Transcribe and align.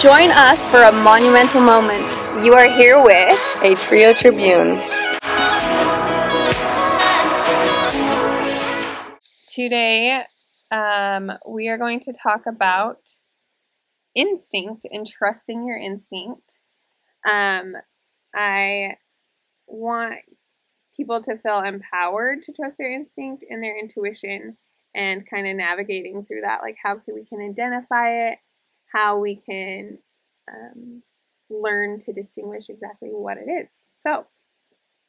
Join 0.00 0.30
us 0.30 0.66
for 0.66 0.82
a 0.82 0.92
monumental 0.92 1.60
moment. 1.60 2.06
You 2.42 2.54
are 2.54 2.70
here 2.70 3.02
with 3.02 3.38
a 3.60 3.74
Trio 3.74 4.14
Tribune. 4.14 4.80
Today, 9.46 10.22
um, 10.70 11.30
we 11.46 11.68
are 11.68 11.76
going 11.76 12.00
to 12.00 12.14
talk 12.14 12.46
about 12.46 13.10
instinct 14.14 14.86
and 14.90 15.06
trusting 15.06 15.66
your 15.66 15.76
instinct. 15.76 16.60
Um, 17.30 17.74
I 18.34 18.96
want 19.66 20.20
people 20.96 21.20
to 21.24 21.36
feel 21.36 21.60
empowered 21.60 22.40
to 22.44 22.54
trust 22.54 22.78
their 22.78 22.90
instinct 22.90 23.44
and 23.50 23.62
their 23.62 23.78
intuition 23.78 24.56
and 24.94 25.28
kind 25.28 25.46
of 25.46 25.56
navigating 25.56 26.24
through 26.24 26.40
that 26.40 26.62
like 26.62 26.78
how 26.82 27.02
we 27.06 27.26
can 27.26 27.42
identify 27.42 28.28
it 28.28 28.38
how 28.92 29.18
we 29.18 29.36
can 29.36 29.98
um, 30.50 31.02
learn 31.48 31.98
to 31.98 32.12
distinguish 32.12 32.68
exactly 32.68 33.10
what 33.10 33.36
it 33.36 33.50
is 33.50 33.80
so 33.92 34.26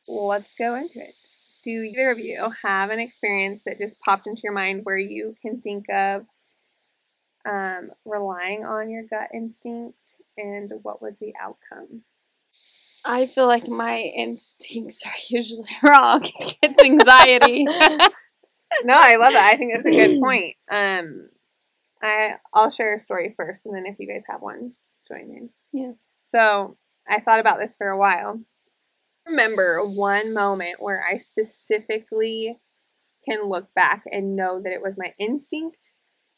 let's 0.07 0.53
go 0.55 0.75
into 0.75 0.99
it 0.99 1.13
do 1.63 1.83
either 1.83 2.09
of 2.09 2.19
you 2.19 2.51
have 2.63 2.89
an 2.89 2.99
experience 2.99 3.63
that 3.63 3.77
just 3.77 3.99
popped 4.01 4.25
into 4.25 4.41
your 4.43 4.53
mind 4.53 4.81
where 4.83 4.97
you 4.97 5.35
can 5.41 5.61
think 5.61 5.85
of 5.89 6.25
um, 7.45 7.91
relying 8.05 8.65
on 8.65 8.89
your 8.89 9.03
gut 9.03 9.29
instinct 9.33 10.15
and 10.37 10.71
what 10.83 11.01
was 11.01 11.19
the 11.19 11.33
outcome 11.39 12.03
I 13.05 13.25
feel 13.25 13.47
like 13.47 13.67
my 13.67 13.99
instincts 13.99 15.03
are 15.05 15.11
usually 15.29 15.69
wrong. 15.83 16.27
it's 16.61 16.81
anxiety. 16.81 17.63
no, 18.83 18.93
I 18.93 19.15
love 19.15 19.33
that. 19.33 19.51
I 19.53 19.57
think 19.57 19.73
that's 19.73 19.85
a 19.85 19.91
good 19.91 20.19
point. 20.23 20.55
Um, 20.71 21.29
I 22.01 22.31
I'll 22.53 22.69
share 22.69 22.95
a 22.95 22.99
story 22.99 23.33
first, 23.37 23.65
and 23.65 23.75
then 23.75 23.85
if 23.85 23.97
you 23.99 24.07
guys 24.07 24.23
have 24.29 24.41
one, 24.41 24.73
join 25.07 25.29
in. 25.31 25.49
Yeah. 25.71 25.93
So 26.19 26.77
I 27.07 27.19
thought 27.19 27.39
about 27.39 27.59
this 27.59 27.75
for 27.75 27.87
a 27.87 27.97
while. 27.97 28.41
Remember 29.27 29.79
one 29.83 30.33
moment 30.33 30.75
where 30.79 31.03
I 31.07 31.17
specifically 31.17 32.59
can 33.23 33.43
look 33.43 33.73
back 33.75 34.03
and 34.11 34.35
know 34.35 34.61
that 34.61 34.73
it 34.73 34.81
was 34.81 34.97
my 34.97 35.13
instinct 35.19 35.91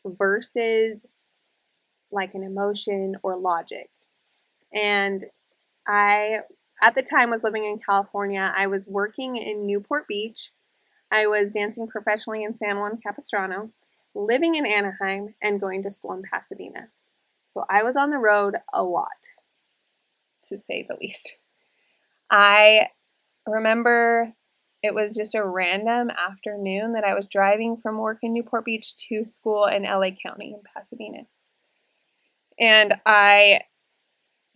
versus 0.06 1.06
like 2.12 2.34
an 2.34 2.44
emotion 2.44 3.16
or 3.24 3.38
logic. 3.38 3.90
And 4.74 5.26
I, 5.88 6.40
at 6.82 6.96
the 6.96 7.04
time, 7.04 7.30
was 7.30 7.44
living 7.44 7.66
in 7.66 7.80
California. 7.80 8.54
I 8.56 8.68
was 8.68 8.88
working 8.88 9.38
in 9.38 9.66
Newport 9.66 10.08
Beach. 10.08 10.52
I 11.12 11.28
was 11.28 11.52
dancing 11.52 11.88
professionally 11.88 12.44
in 12.44 12.56
San 12.56 12.80
Juan 12.80 12.98
Capistrano, 13.02 13.70
living 14.16 14.56
in 14.56 14.66
Anaheim, 14.66 15.36
and 15.42 15.62
going 15.62 15.84
to 15.84 15.92
school 15.92 16.14
in 16.14 16.24
Pasadena. 16.24 16.90
So 17.46 17.66
I 17.70 17.84
was 17.84 17.96
on 17.96 18.10
the 18.10 18.18
road 18.18 18.56
a 18.74 18.84
lot, 18.84 19.08
to 20.50 20.58
say 20.58 20.86
the 20.88 20.98
least. 21.00 21.38
I 22.30 22.88
remember 23.46 24.34
it 24.82 24.94
was 24.94 25.16
just 25.16 25.36
a 25.36 25.46
random 25.46 26.10
afternoon 26.10 26.94
that 26.94 27.04
I 27.06 27.14
was 27.14 27.28
driving 27.28 27.78
from 27.78 27.98
work 27.98 28.20
in 28.22 28.34
Newport 28.34 28.66
Beach 28.66 28.96
to 29.08 29.24
school 29.24 29.66
in 29.66 29.84
LA 29.84 30.10
County 30.22 30.54
in 30.54 30.62
Pasadena. 30.76 31.24
And 32.60 32.94
I 33.06 33.62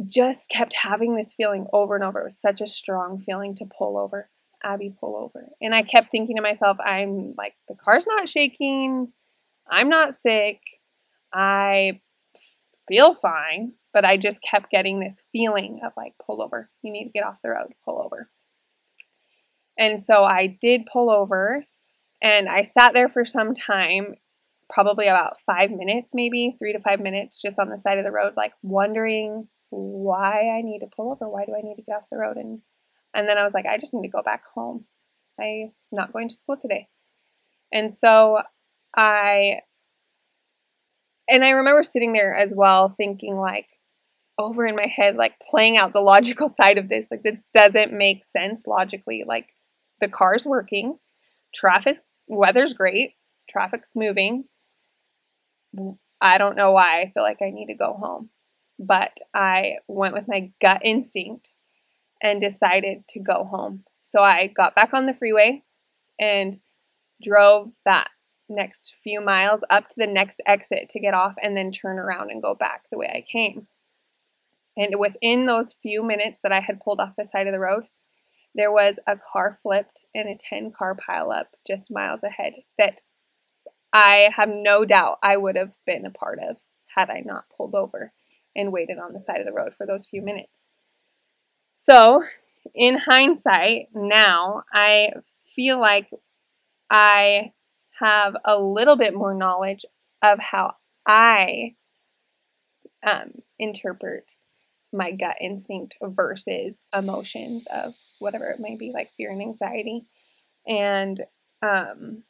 just 0.06 0.50
kept 0.50 0.76
having 0.76 1.16
this 1.16 1.34
feeling 1.34 1.66
over 1.74 1.96
and 1.96 2.04
over. 2.04 2.20
It 2.20 2.26
was 2.26 2.40
such 2.40 2.62
a 2.62 2.68
strong 2.68 3.20
feeling 3.20 3.56
to 3.56 3.66
pull 3.66 3.98
over. 3.98 4.30
Abby, 4.64 4.94
pull 5.00 5.16
over. 5.16 5.50
And 5.62 5.74
I 5.74 5.84
kept 5.84 6.12
thinking 6.12 6.36
to 6.36 6.42
myself, 6.42 6.78
I'm 6.84 7.34
like, 7.38 7.54
the 7.68 7.76
car's 7.76 8.08
not 8.08 8.28
shaking. 8.28 9.14
I'm 9.70 9.90
not 9.90 10.14
sick. 10.14 10.60
I 11.34 12.02
feel 12.88 13.14
fine. 13.14 13.74
But 13.94 14.06
I 14.06 14.18
just 14.18 14.44
kept 14.44 14.70
getting 14.70 15.00
this 15.00 15.24
feeling 15.32 15.80
of 15.84 15.92
like, 15.98 16.14
pull 16.24 16.42
over. 16.42 16.70
You 16.84 16.92
need 16.92 17.06
to 17.06 17.12
get 17.12 17.26
off 17.26 17.42
the 17.42 17.50
road. 17.50 17.74
Pull 17.84 18.00
over. 18.04 18.30
And 19.78 20.02
so 20.02 20.24
I 20.24 20.58
did 20.62 20.88
pull 20.92 21.10
over 21.10 21.66
and 22.22 22.48
I 22.50 22.64
sat 22.64 22.94
there 22.94 23.10
for 23.10 23.26
some 23.26 23.54
time, 23.54 24.16
probably 24.70 25.08
about 25.08 25.40
five 25.42 25.72
minutes, 25.72 26.14
maybe 26.14 26.56
three 26.58 26.74
to 26.74 26.80
five 26.80 27.00
minutes, 27.00 27.42
just 27.42 27.60
on 27.60 27.70
the 27.70 27.78
side 27.78 27.98
of 27.98 28.06
the 28.06 28.12
road, 28.12 28.34
like 28.36 28.54
wondering 28.64 29.48
why 29.70 30.50
I 30.58 30.62
need 30.62 30.80
to 30.80 30.88
pull 30.96 31.12
over. 31.12 31.30
Why 31.30 31.46
do 31.46 31.56
I 31.56 31.62
need 31.62 31.76
to 31.76 31.84
get 31.84 31.96
off 31.96 32.10
the 32.12 32.18
road? 32.18 32.38
And 32.38 32.62
and 33.14 33.28
then 33.28 33.38
I 33.38 33.44
was 33.44 33.54
like, 33.54 33.66
I 33.66 33.78
just 33.78 33.94
need 33.94 34.08
to 34.08 34.12
go 34.12 34.22
back 34.22 34.44
home. 34.54 34.86
I'm 35.40 35.72
not 35.92 36.14
going 36.14 36.30
to 36.30 36.36
school 36.36 36.58
today. 36.58 36.88
And 37.72 37.94
so 37.94 38.42
I 38.98 39.62
and 41.30 41.46
I 41.46 41.52
remember 41.52 41.84
sitting 41.84 42.14
there 42.14 42.36
as 42.36 42.54
well 42.56 42.90
thinking 42.90 43.38
like 43.38 43.68
over 44.38 44.66
in 44.66 44.76
my 44.76 44.88
head 44.88 45.16
like 45.16 45.40
playing 45.40 45.78
out 45.78 45.94
the 45.94 46.02
logical 46.02 46.50
side 46.50 46.78
of 46.78 46.90
this 46.90 47.10
like 47.10 47.24
this 47.24 47.38
doesn't 47.54 47.94
make 47.94 48.24
sense 48.24 48.66
logically 48.68 49.24
like 49.26 49.50
the 50.02 50.10
car's 50.10 50.46
working 50.46 50.98
traffic 51.54 51.98
weather's 52.28 52.74
great 52.74 53.14
traffic's 53.50 53.96
moving 53.96 54.44
i 56.22 56.38
don't 56.38 56.58
know 56.58 56.72
why 56.72 57.02
i 57.02 57.12
feel 57.14 57.24
like 57.24 57.42
i 57.42 57.50
need 57.50 57.68
to 57.68 57.74
go 57.74 57.94
home 57.94 58.30
but 58.80 59.18
I 59.34 59.78
went 59.88 60.14
with 60.14 60.28
my 60.28 60.52
gut 60.62 60.82
instinct 60.84 61.52
and 62.22 62.42
decided 62.42 63.08
to 63.10 63.20
go 63.20 63.44
home. 63.44 63.84
So 64.02 64.22
I 64.22 64.48
got 64.48 64.76
back 64.76 64.94
on 64.94 65.06
the 65.06 65.14
freeway 65.14 65.64
and 66.20 66.60
drove 67.22 67.72
that 67.86 68.10
next 68.50 68.96
few 69.04 69.22
miles 69.22 69.64
up 69.70 69.90
to 69.90 69.96
the 69.98 70.08
next 70.08 70.42
exit 70.46 70.90
to 70.90 71.00
get 71.00 71.14
off 71.14 71.36
and 71.42 71.56
then 71.56 71.72
turn 71.72 72.00
around 72.00 72.32
and 72.32 72.42
go 72.42 72.56
back 72.56 72.84
the 72.90 72.98
way 72.98 73.12
I 73.14 73.22
came. 73.22 73.68
And 74.76 75.00
within 75.00 75.46
those 75.46 75.74
few 75.74 76.04
minutes 76.04 76.42
that 76.42 76.52
I 76.52 76.60
had 76.60 76.80
pulled 76.80 77.00
off 77.00 77.16
the 77.18 77.26
side 77.26 77.48
of 77.48 77.54
the 77.54 77.60
road, 77.60 77.86
there 78.54 78.72
was 78.72 79.00
a 79.08 79.18
car 79.18 79.58
flipped 79.62 80.02
and 80.14 80.30
a 80.30 80.38
10 80.38 80.72
car 80.72 80.96
pileup 80.96 81.46
just 81.66 81.92
miles 81.92 82.24
ahead 82.24 82.54
that 82.78 83.00
I 83.94 84.30
have 84.36 84.50
no 84.50 84.86
doubt 84.86 85.20
I 85.24 85.38
would 85.38 85.56
have 85.56 85.74
been 85.86 86.06
a 86.06 86.12
part 86.12 86.40
of 86.40 86.58
had 86.96 87.10
I 87.10 87.22
not 87.26 87.46
pulled 87.56 87.76
over 87.76 88.12
and 88.56 88.72
waited 88.72 88.98
on 88.98 89.14
the 89.14 89.20
side 89.20 89.40
of 89.40 89.46
the 89.46 89.54
road 89.54 89.74
for 89.76 89.86
those 89.86 90.06
few 90.06 90.22
minutes. 90.22 90.68
So, 91.76 92.24
in 92.74 92.98
hindsight, 92.98 93.90
now 93.94 94.64
I 94.74 95.12
feel 95.56 95.80
like 95.80 96.10
I 96.90 97.54
have 98.00 98.36
a 98.46 98.60
little 98.60 98.96
bit 98.96 99.14
more 99.14 99.34
knowledge 99.34 99.86
of 100.22 100.40
how 100.40 100.76
I 101.06 101.76
um, 103.06 103.34
interpret 103.60 104.34
my 104.94 105.12
gut 105.12 105.36
instinct 105.42 105.98
versus 106.02 106.82
emotions 106.98 107.68
of 107.68 107.96
whatever 108.20 108.46
it 108.50 108.60
might 108.60 108.80
be, 108.80 108.92
like 108.92 109.12
fear 109.12 109.32
and 109.32 109.42
anxiety. 109.42 110.04
And 110.68 111.24
um, 111.62 112.24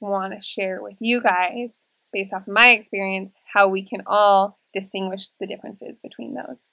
want 0.00 0.34
to 0.34 0.40
share 0.40 0.82
with 0.82 0.98
you 1.00 1.22
guys, 1.22 1.82
based 2.12 2.32
off 2.32 2.46
of 2.46 2.52
my 2.52 2.70
experience, 2.70 3.34
how 3.52 3.68
we 3.68 3.82
can 3.82 4.02
all 4.06 4.58
distinguish 4.72 5.28
the 5.40 5.46
differences 5.46 5.98
between 5.98 6.34
those. 6.34 6.66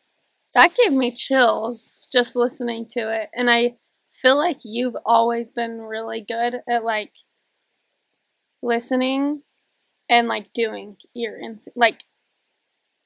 That 0.53 0.75
gave 0.75 0.93
me 0.93 1.11
chills 1.11 2.07
just 2.11 2.35
listening 2.35 2.85
to 2.91 2.99
it. 2.99 3.29
And 3.33 3.49
I 3.49 3.75
feel 4.21 4.37
like 4.37 4.59
you've 4.63 4.97
always 5.05 5.49
been 5.49 5.81
really 5.81 6.21
good 6.21 6.61
at 6.69 6.83
like 6.83 7.11
listening 8.63 9.43
and 10.09 10.27
like 10.27 10.53
doing 10.53 10.97
your 11.13 11.37
instinct. 11.39 11.77
Like, 11.77 12.03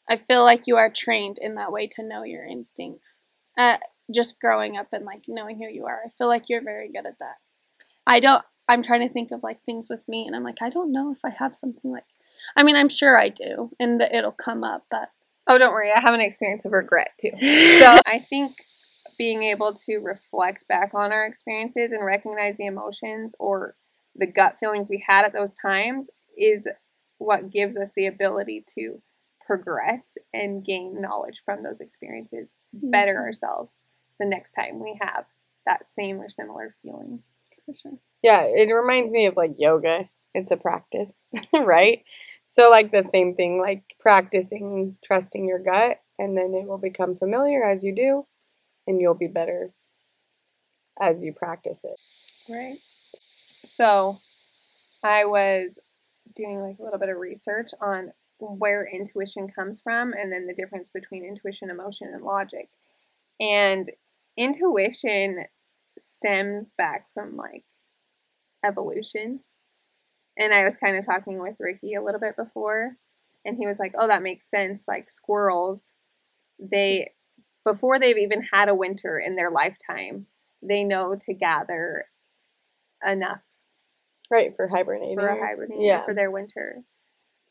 I 0.09 0.18
feel 0.18 0.44
like 0.44 0.68
you 0.68 0.78
are 0.78 0.90
trained 0.90 1.38
in 1.41 1.56
that 1.56 1.72
way 1.72 1.88
to 1.88 2.03
know 2.03 2.23
your 2.23 2.45
instincts. 2.45 3.19
Uh, 3.57 3.78
just 4.13 4.40
growing 4.40 4.78
up 4.78 4.88
and 4.94 5.03
like 5.03 5.23
knowing 5.28 5.57
who 5.57 5.67
you 5.67 5.85
are, 5.85 6.01
I 6.06 6.09
feel 6.17 6.28
like 6.28 6.47
you're 6.47 6.63
very 6.63 6.90
good 6.90 7.06
at 7.06 7.19
that. 7.19 7.35
I 8.06 8.19
don't. 8.19 8.44
I'm 8.69 8.84
trying 8.84 9.07
to 9.07 9.13
think 9.13 9.31
of 9.31 9.44
like 9.44 9.64
things 9.64 9.87
with 9.90 10.08
me, 10.08 10.26
and 10.26 10.35
I'm 10.35 10.43
like, 10.43 10.61
I 10.61 10.70
don't 10.70 10.91
know 10.91 11.11
if 11.11 11.20
I 11.26 11.29
have 11.29 11.55
something 11.55 11.91
like 11.91 12.03
I 12.55 12.64
mean, 12.64 12.76
I'm 12.76 12.90
sure 12.90 13.20
I 13.20 13.29
do, 13.29 13.72
and 13.79 13.99
that 13.99 14.14
it'll 14.14 14.32
come 14.32 14.64
up, 14.64 14.85
but. 14.90 15.09
Oh, 15.49 15.58
don't 15.58 15.72
worry. 15.72 15.91
I 15.96 16.02
have 16.02 16.14
an 16.14 16.20
experience 16.20 16.66
of 16.66 16.73
regret 16.73 17.11
too. 17.20 17.32
So 17.79 17.99
I 18.05 18.20
think 18.20 18.52
being 19.17 19.43
able 19.43 19.73
to 19.73 19.99
reflect 19.99 20.67
back 20.67 20.93
on 20.93 21.11
our 21.11 21.26
experiences 21.26 21.91
and 21.91 22.05
recognize 22.05 22.58
the 22.58 22.66
emotions 22.66 23.34
or 23.40 23.76
the 24.17 24.28
gut 24.28 24.58
feelings 24.59 24.90
we 24.90 25.03
had 25.08 25.25
at 25.25 25.34
those 25.34 25.53
times 25.53 26.09
is 26.37 26.67
what 27.17 27.52
gives 27.52 27.75
us 27.78 27.91
the 27.96 28.08
ability 28.08 28.64
to 28.75 29.02
progress 29.46 30.17
and 30.34 30.66
gain 30.66 31.02
knowledge 31.02 31.41
from 31.43 31.64
those 31.64 31.79
experiences 31.79 32.59
to 32.67 32.78
better 32.81 33.14
mm-hmm. 33.14 33.28
ourselves 33.28 33.85
the 34.19 34.25
next 34.25 34.53
time 34.53 34.79
we 34.79 34.99
have 35.02 35.25
that 35.66 35.85
same 35.85 36.19
or 36.19 36.29
similar 36.29 36.75
feeling. 36.81 37.23
For 37.66 37.73
sure. 37.75 37.97
Yeah, 38.22 38.43
it 38.43 38.72
reminds 38.72 39.11
me 39.11 39.25
of 39.25 39.35
like 39.35 39.55
yoga. 39.58 40.09
It's 40.34 40.52
a 40.52 40.58
practice, 40.58 41.13
right? 41.53 42.03
So, 42.47 42.70
like 42.70 42.91
the 42.91 43.03
same 43.03 43.35
thing, 43.35 43.59
like 43.59 43.84
practicing 43.99 44.97
trusting 45.03 45.47
your 45.47 45.59
gut, 45.59 45.99
and 46.17 46.37
then 46.37 46.53
it 46.53 46.67
will 46.67 46.78
become 46.78 47.16
familiar 47.16 47.63
as 47.63 47.84
you 47.84 47.93
do, 47.93 48.25
and 48.85 49.02
you'll 49.02 49.13
be 49.13 49.28
better 49.28 49.73
as 50.99 51.22
you 51.23 51.34
practice 51.34 51.79
it. 51.84 51.99
Right. 52.52 52.78
So, 53.67 54.17
I 55.03 55.25
was 55.25 55.78
doing 56.35 56.61
like 56.61 56.79
a 56.79 56.84
little 56.84 56.99
bit 56.99 57.09
of 57.09 57.17
research 57.17 57.72
on 57.81 58.14
where 58.40 58.87
intuition 58.87 59.47
comes 59.49 59.81
from 59.81 60.14
and 60.14 60.31
then 60.31 60.47
the 60.47 60.53
difference 60.53 60.90
between 60.90 61.25
intuition, 61.25 61.69
emotion, 61.69 62.09
and 62.14 62.23
logic. 62.23 62.69
And 63.40 63.90
intuition 64.37 65.46
stems 65.97 66.69
back 66.78 67.08
from 67.14 67.35
like 67.35 67.66
evolution. 68.64 69.41
And 70.37 70.53
I 70.53 70.63
was 70.63 70.78
kind 70.78 70.97
of 70.97 71.05
talking 71.05 71.41
with 71.41 71.58
Ricky 71.59 71.96
a 71.96 72.02
little 72.02 72.22
bit 72.22 72.35
before, 72.37 72.97
and 73.46 73.58
he 73.58 73.67
was 73.67 73.79
like, 73.79 73.93
"Oh, 73.97 74.08
that 74.08 74.22
makes 74.23 74.49
sense. 74.49 74.87
Like 74.87 75.09
squirrels, 75.09 75.91
they 76.59 77.11
before 77.66 77.99
they've 77.99 78.17
even 78.17 78.43
had 78.53 78.70
a 78.70 78.75
winter 78.75 79.20
in 79.20 79.35
their 79.35 79.52
lifetime, 79.52 80.28
they 80.61 80.84
know 80.84 81.16
to 81.22 81.34
gather 81.34 82.05
enough 83.05 83.41
Right, 84.29 84.56
for 84.56 84.68
hibernating. 84.68 85.16
for 85.18 85.28
a 85.28 85.40
hibernating 85.47 85.85
Yeah. 85.85 86.03
for 86.03 86.14
their 86.14 86.32
winter, 86.32 86.84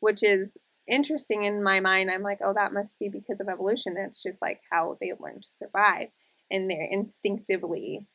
which 0.00 0.22
is 0.22 0.56
interesting 0.86 1.44
in 1.44 1.62
my 1.62 1.80
mind. 1.80 2.10
I'm 2.10 2.22
like, 2.22 2.38
oh, 2.42 2.52
that 2.54 2.72
must 2.72 2.98
be 2.98 3.08
because 3.08 3.40
of 3.40 3.48
evolution. 3.48 3.94
That's 3.94 4.22
just 4.22 4.42
like 4.42 4.60
how 4.70 4.96
they 5.00 5.12
learn 5.18 5.40
to 5.40 5.52
survive, 5.52 6.08
and 6.50 6.70
they're 6.70 6.88
instinctively 6.90 8.06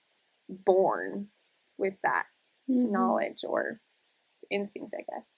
born 0.48 1.32
with 1.78 1.96
that 2.04 2.28
Mhm. 2.70 2.92
knowledge 2.92 3.44
or 3.44 3.82
instinct, 4.50 4.94
I 4.98 5.02
guess. 5.04 5.34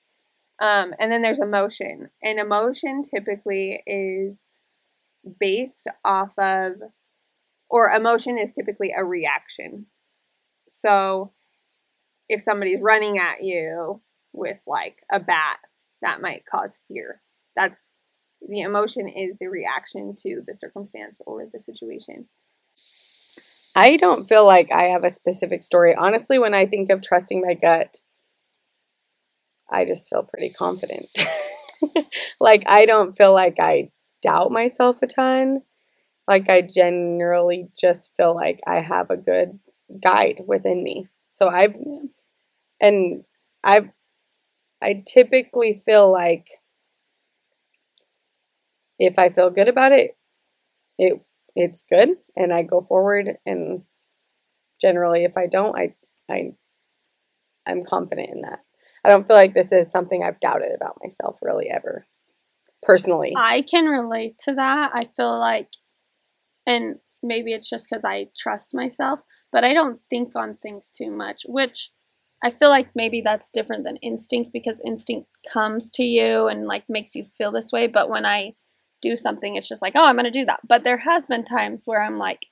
Um, 0.60 0.94
and 1.00 1.12
then 1.12 1.22
there's 1.22 1.40
emotion, 1.40 2.12
and 2.22 2.40
emotion 2.40 3.04
typically 3.04 3.82
is 3.88 4.58
based 5.40 5.88
off 6.04 6.38
of, 6.38 6.82
or 7.70 7.90
emotion 7.90 8.38
is 8.38 8.52
typically 8.52 8.92
a 8.96 9.04
reaction. 9.04 9.90
So 10.70 11.34
if 12.30 12.42
somebody's 12.42 12.82
running 12.82 13.18
at 13.18 13.44
you 13.44 14.02
with 14.32 14.60
like 14.66 15.04
a 15.12 15.20
bat, 15.20 15.58
that 16.02 16.22
might 16.22 16.46
cause 16.46 16.82
fear. 16.88 17.22
That's 17.56 17.82
the 18.48 18.62
emotion 18.62 19.08
is 19.08 19.38
the 19.40 19.48
reaction 19.48 20.16
to 20.20 20.42
the 20.46 20.54
circumstance 20.54 21.22
or 21.26 21.46
the 21.52 21.60
situation. 21.60 22.28
I 23.76 23.98
don't 23.98 24.28
feel 24.28 24.46
like 24.46 24.72
I 24.72 24.84
have 24.84 25.04
a 25.04 25.10
specific 25.10 25.64
story. 25.64 25.96
Honestly, 25.96 26.38
when 26.38 26.54
I 26.54 26.66
think 26.66 26.92
of 26.92 27.02
trusting 27.02 27.42
my 27.42 27.54
gut, 27.54 28.02
I 29.72 29.86
just 29.86 30.10
feel 30.10 30.24
pretty 30.24 30.50
confident. 30.50 31.08
like, 32.40 32.64
I 32.68 32.86
don't 32.86 33.18
feel 33.18 33.34
like 33.34 33.60
I 33.60 33.90
doubt 34.22 34.52
myself 34.52 35.02
a 35.02 35.08
ton. 35.08 35.64
Like, 36.28 36.50
I 36.50 36.62
generally 36.62 37.70
just 37.80 38.12
feel 38.16 38.36
like 38.36 38.60
I 38.68 38.82
have 38.82 39.10
a 39.10 39.18
good 39.18 39.60
guide 40.04 40.42
within 40.46 40.84
me. 40.84 41.08
So, 41.44 41.50
I've, 41.50 41.76
and 42.80 43.26
I've, 43.66 43.90
I 44.82 45.04
typically 45.06 45.84
feel 45.86 46.10
like 46.10 46.48
if 48.98 49.20
I 49.20 49.28
feel 49.28 49.50
good 49.50 49.68
about 49.68 49.92
it, 49.92 50.16
it 50.98 51.20
it's 51.54 51.84
good 51.84 52.12
and 52.38 52.54
I 52.54 52.64
go 52.64 52.80
forward 52.80 53.38
and 53.46 53.84
generally 54.82 55.26
if 55.26 55.36
I 55.38 55.48
don't 55.48 55.78
I 55.78 55.96
I 56.32 56.54
I'm 57.68 57.84
confident 57.84 58.30
in 58.34 58.42
that. 58.42 58.60
I 59.04 59.10
don't 59.10 59.28
feel 59.28 59.36
like 59.36 59.54
this 59.54 59.74
is 59.74 59.92
something 59.92 60.24
I've 60.24 60.40
doubted 60.40 60.72
about 60.74 61.00
myself 61.04 61.40
really 61.42 61.70
ever. 61.70 62.06
Personally. 62.82 63.34
I 63.36 63.64
can 63.64 63.86
relate 63.86 64.38
to 64.46 64.54
that. 64.56 64.92
I 64.94 65.10
feel 65.18 65.38
like, 65.38 65.68
and 66.66 67.00
maybe 67.22 67.52
it's 67.52 67.70
just 67.70 67.88
because 67.90 68.06
I 68.06 68.28
trust 68.38 68.74
myself, 68.74 69.20
but 69.54 69.64
I 69.64 69.74
don't 69.74 70.02
think 70.10 70.36
on 70.36 70.56
things 70.56 70.90
too 70.90 71.12
much, 71.12 71.44
which 71.48 71.92
I 72.44 72.50
feel 72.50 72.70
like 72.70 72.90
maybe 72.94 73.22
that's 73.22 73.50
different 73.50 73.86
than 73.86 73.96
instinct 73.98 74.52
because 74.52 74.82
instinct 74.84 75.30
comes 75.52 75.90
to 75.92 76.04
you 76.04 76.48
and 76.48 76.68
like 76.68 76.90
makes 76.90 77.16
you 77.16 77.26
feel 77.38 77.54
this 77.54 77.72
way. 77.72 77.88
But 77.88 78.10
when 78.10 78.26
I 78.26 78.56
do 79.02 79.16
something, 79.16 79.56
it's 79.56 79.70
just 79.70 79.82
like, 79.82 79.94
oh, 79.96 80.04
I'm 80.04 80.16
going 80.16 80.26
to 80.26 80.32
do 80.32 80.46
that. 80.46 80.60
But 80.68 80.84
there 80.84 80.98
has 80.98 81.28
been 81.28 81.46
times 81.46 81.84
where 81.86 82.04
I'm 82.04 82.18
like, 82.18 82.48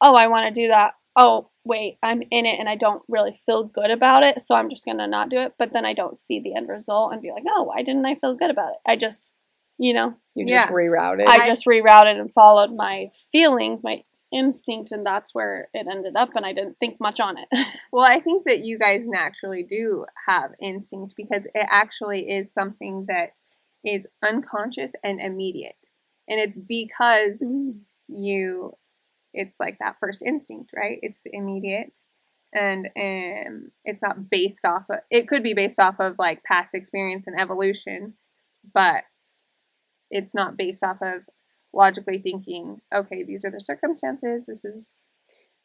oh, 0.00 0.14
I 0.14 0.28
want 0.28 0.46
to 0.46 0.60
do 0.60 0.68
that. 0.68 0.92
Oh, 1.16 1.48
wait, 1.64 1.96
I'm 2.02 2.22
in 2.30 2.44
it 2.46 2.60
and 2.60 2.68
I 2.68 2.76
don't 2.76 3.02
really 3.08 3.40
feel 3.46 3.64
good 3.64 3.90
about 3.90 4.22
it. 4.22 4.40
So 4.40 4.54
I'm 4.54 4.68
just 4.68 4.84
going 4.84 4.98
to 4.98 5.06
not 5.08 5.30
do 5.30 5.40
it. 5.40 5.54
But 5.58 5.72
then 5.72 5.86
I 5.86 5.94
don't 5.94 6.18
see 6.18 6.38
the 6.38 6.54
end 6.54 6.68
result 6.68 7.12
and 7.12 7.22
be 7.22 7.32
like, 7.32 7.44
oh, 7.48 7.64
why 7.64 7.82
didn't 7.82 8.06
I 8.06 8.14
feel 8.16 8.34
good 8.34 8.50
about 8.50 8.72
it? 8.72 8.78
I 8.86 8.96
just, 8.96 9.32
you 9.78 9.94
know, 9.94 10.14
you 10.34 10.44
just 10.46 10.68
yeah. 10.68 10.72
rerouted. 10.72 11.26
I 11.26 11.38
I- 11.38 11.46
just 11.46 11.66
rerouted 11.66 12.20
and 12.20 12.32
followed 12.32 12.72
my 12.72 13.10
feelings, 13.32 13.82
my 13.82 14.04
instinct, 14.36 14.92
and 14.92 15.04
that's 15.04 15.34
where 15.34 15.68
it 15.72 15.86
ended 15.90 16.14
up. 16.16 16.30
And 16.34 16.44
I 16.44 16.52
didn't 16.52 16.78
think 16.78 17.00
much 17.00 17.20
on 17.20 17.36
it. 17.38 17.48
Well, 17.92 18.04
I 18.04 18.20
think 18.20 18.44
that 18.46 18.60
you 18.60 18.78
guys 18.78 19.02
naturally 19.06 19.62
do 19.62 20.04
have 20.26 20.50
instinct 20.60 21.14
because 21.16 21.46
it 21.46 21.66
actually 21.70 22.30
is 22.30 22.52
something 22.52 23.06
that 23.08 23.40
is 23.84 24.06
unconscious 24.22 24.92
and 25.02 25.20
immediate. 25.20 25.76
And 26.28 26.40
it's 26.40 26.56
because 26.56 27.42
you 28.08 28.72
it's 29.32 29.58
like 29.60 29.78
that 29.78 29.96
first 30.00 30.22
instinct, 30.22 30.70
right? 30.74 30.98
It's 31.02 31.26
immediate 31.32 32.00
and 32.54 32.86
um 32.96 33.70
it's 33.84 34.02
not 34.02 34.30
based 34.30 34.64
off 34.64 34.84
of 34.88 34.98
it 35.10 35.28
could 35.28 35.42
be 35.42 35.52
based 35.54 35.80
off 35.80 35.96
of 36.00 36.14
like 36.18 36.42
past 36.44 36.74
experience 36.74 37.26
and 37.26 37.38
evolution, 37.38 38.14
but 38.74 39.04
it's 40.10 40.34
not 40.34 40.56
based 40.56 40.82
off 40.84 40.98
of 41.02 41.22
logically 41.72 42.18
thinking, 42.18 42.80
okay, 42.94 43.22
these 43.22 43.44
are 43.44 43.50
the 43.50 43.60
circumstances, 43.60 44.44
this 44.46 44.64
is 44.64 44.98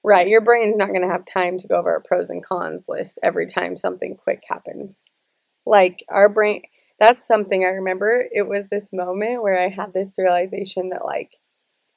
right, 0.03 0.27
your 0.27 0.41
brain's 0.41 0.77
not 0.77 0.89
going 0.89 1.01
to 1.01 1.07
have 1.07 1.25
time 1.25 1.57
to 1.59 1.67
go 1.67 1.75
over 1.75 1.95
a 1.95 2.01
pros 2.01 2.29
and 2.29 2.43
cons 2.43 2.85
list 2.87 3.19
every 3.23 3.45
time 3.45 3.77
something 3.77 4.15
quick 4.15 4.43
happens. 4.47 5.01
Like 5.65 6.03
our 6.09 6.27
brain 6.27 6.63
that's 7.01 7.25
something 7.25 7.63
I 7.63 7.69
remember. 7.69 8.23
It 8.31 8.47
was 8.47 8.67
this 8.69 8.93
moment 8.93 9.41
where 9.41 9.59
I 9.59 9.69
had 9.69 9.91
this 9.91 10.13
realization 10.19 10.89
that 10.89 11.03
like 11.03 11.31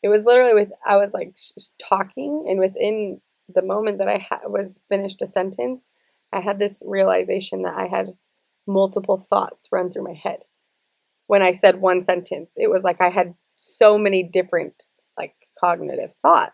it 0.02 0.08
was 0.08 0.24
literally 0.24 0.54
with 0.54 0.72
I 0.84 0.96
was 0.96 1.12
like 1.12 1.36
sh- 1.36 1.64
talking 1.78 2.46
and 2.48 2.58
within 2.58 3.20
the 3.54 3.60
moment 3.60 3.98
that 3.98 4.08
I 4.08 4.26
ha- 4.26 4.48
was 4.48 4.80
finished 4.88 5.20
a 5.20 5.26
sentence, 5.26 5.88
I 6.32 6.40
had 6.40 6.58
this 6.58 6.82
realization 6.86 7.62
that 7.62 7.74
I 7.76 7.86
had 7.86 8.16
multiple 8.66 9.18
thoughts 9.18 9.68
run 9.70 9.90
through 9.90 10.04
my 10.04 10.14
head. 10.14 10.44
When 11.26 11.42
I 11.42 11.52
said 11.52 11.82
one 11.82 12.02
sentence, 12.02 12.52
it 12.56 12.70
was 12.70 12.82
like 12.82 13.02
I 13.02 13.10
had 13.10 13.34
so 13.64 13.98
many 13.98 14.22
different 14.22 14.84
like 15.16 15.34
cognitive 15.58 16.12
thoughts. 16.22 16.52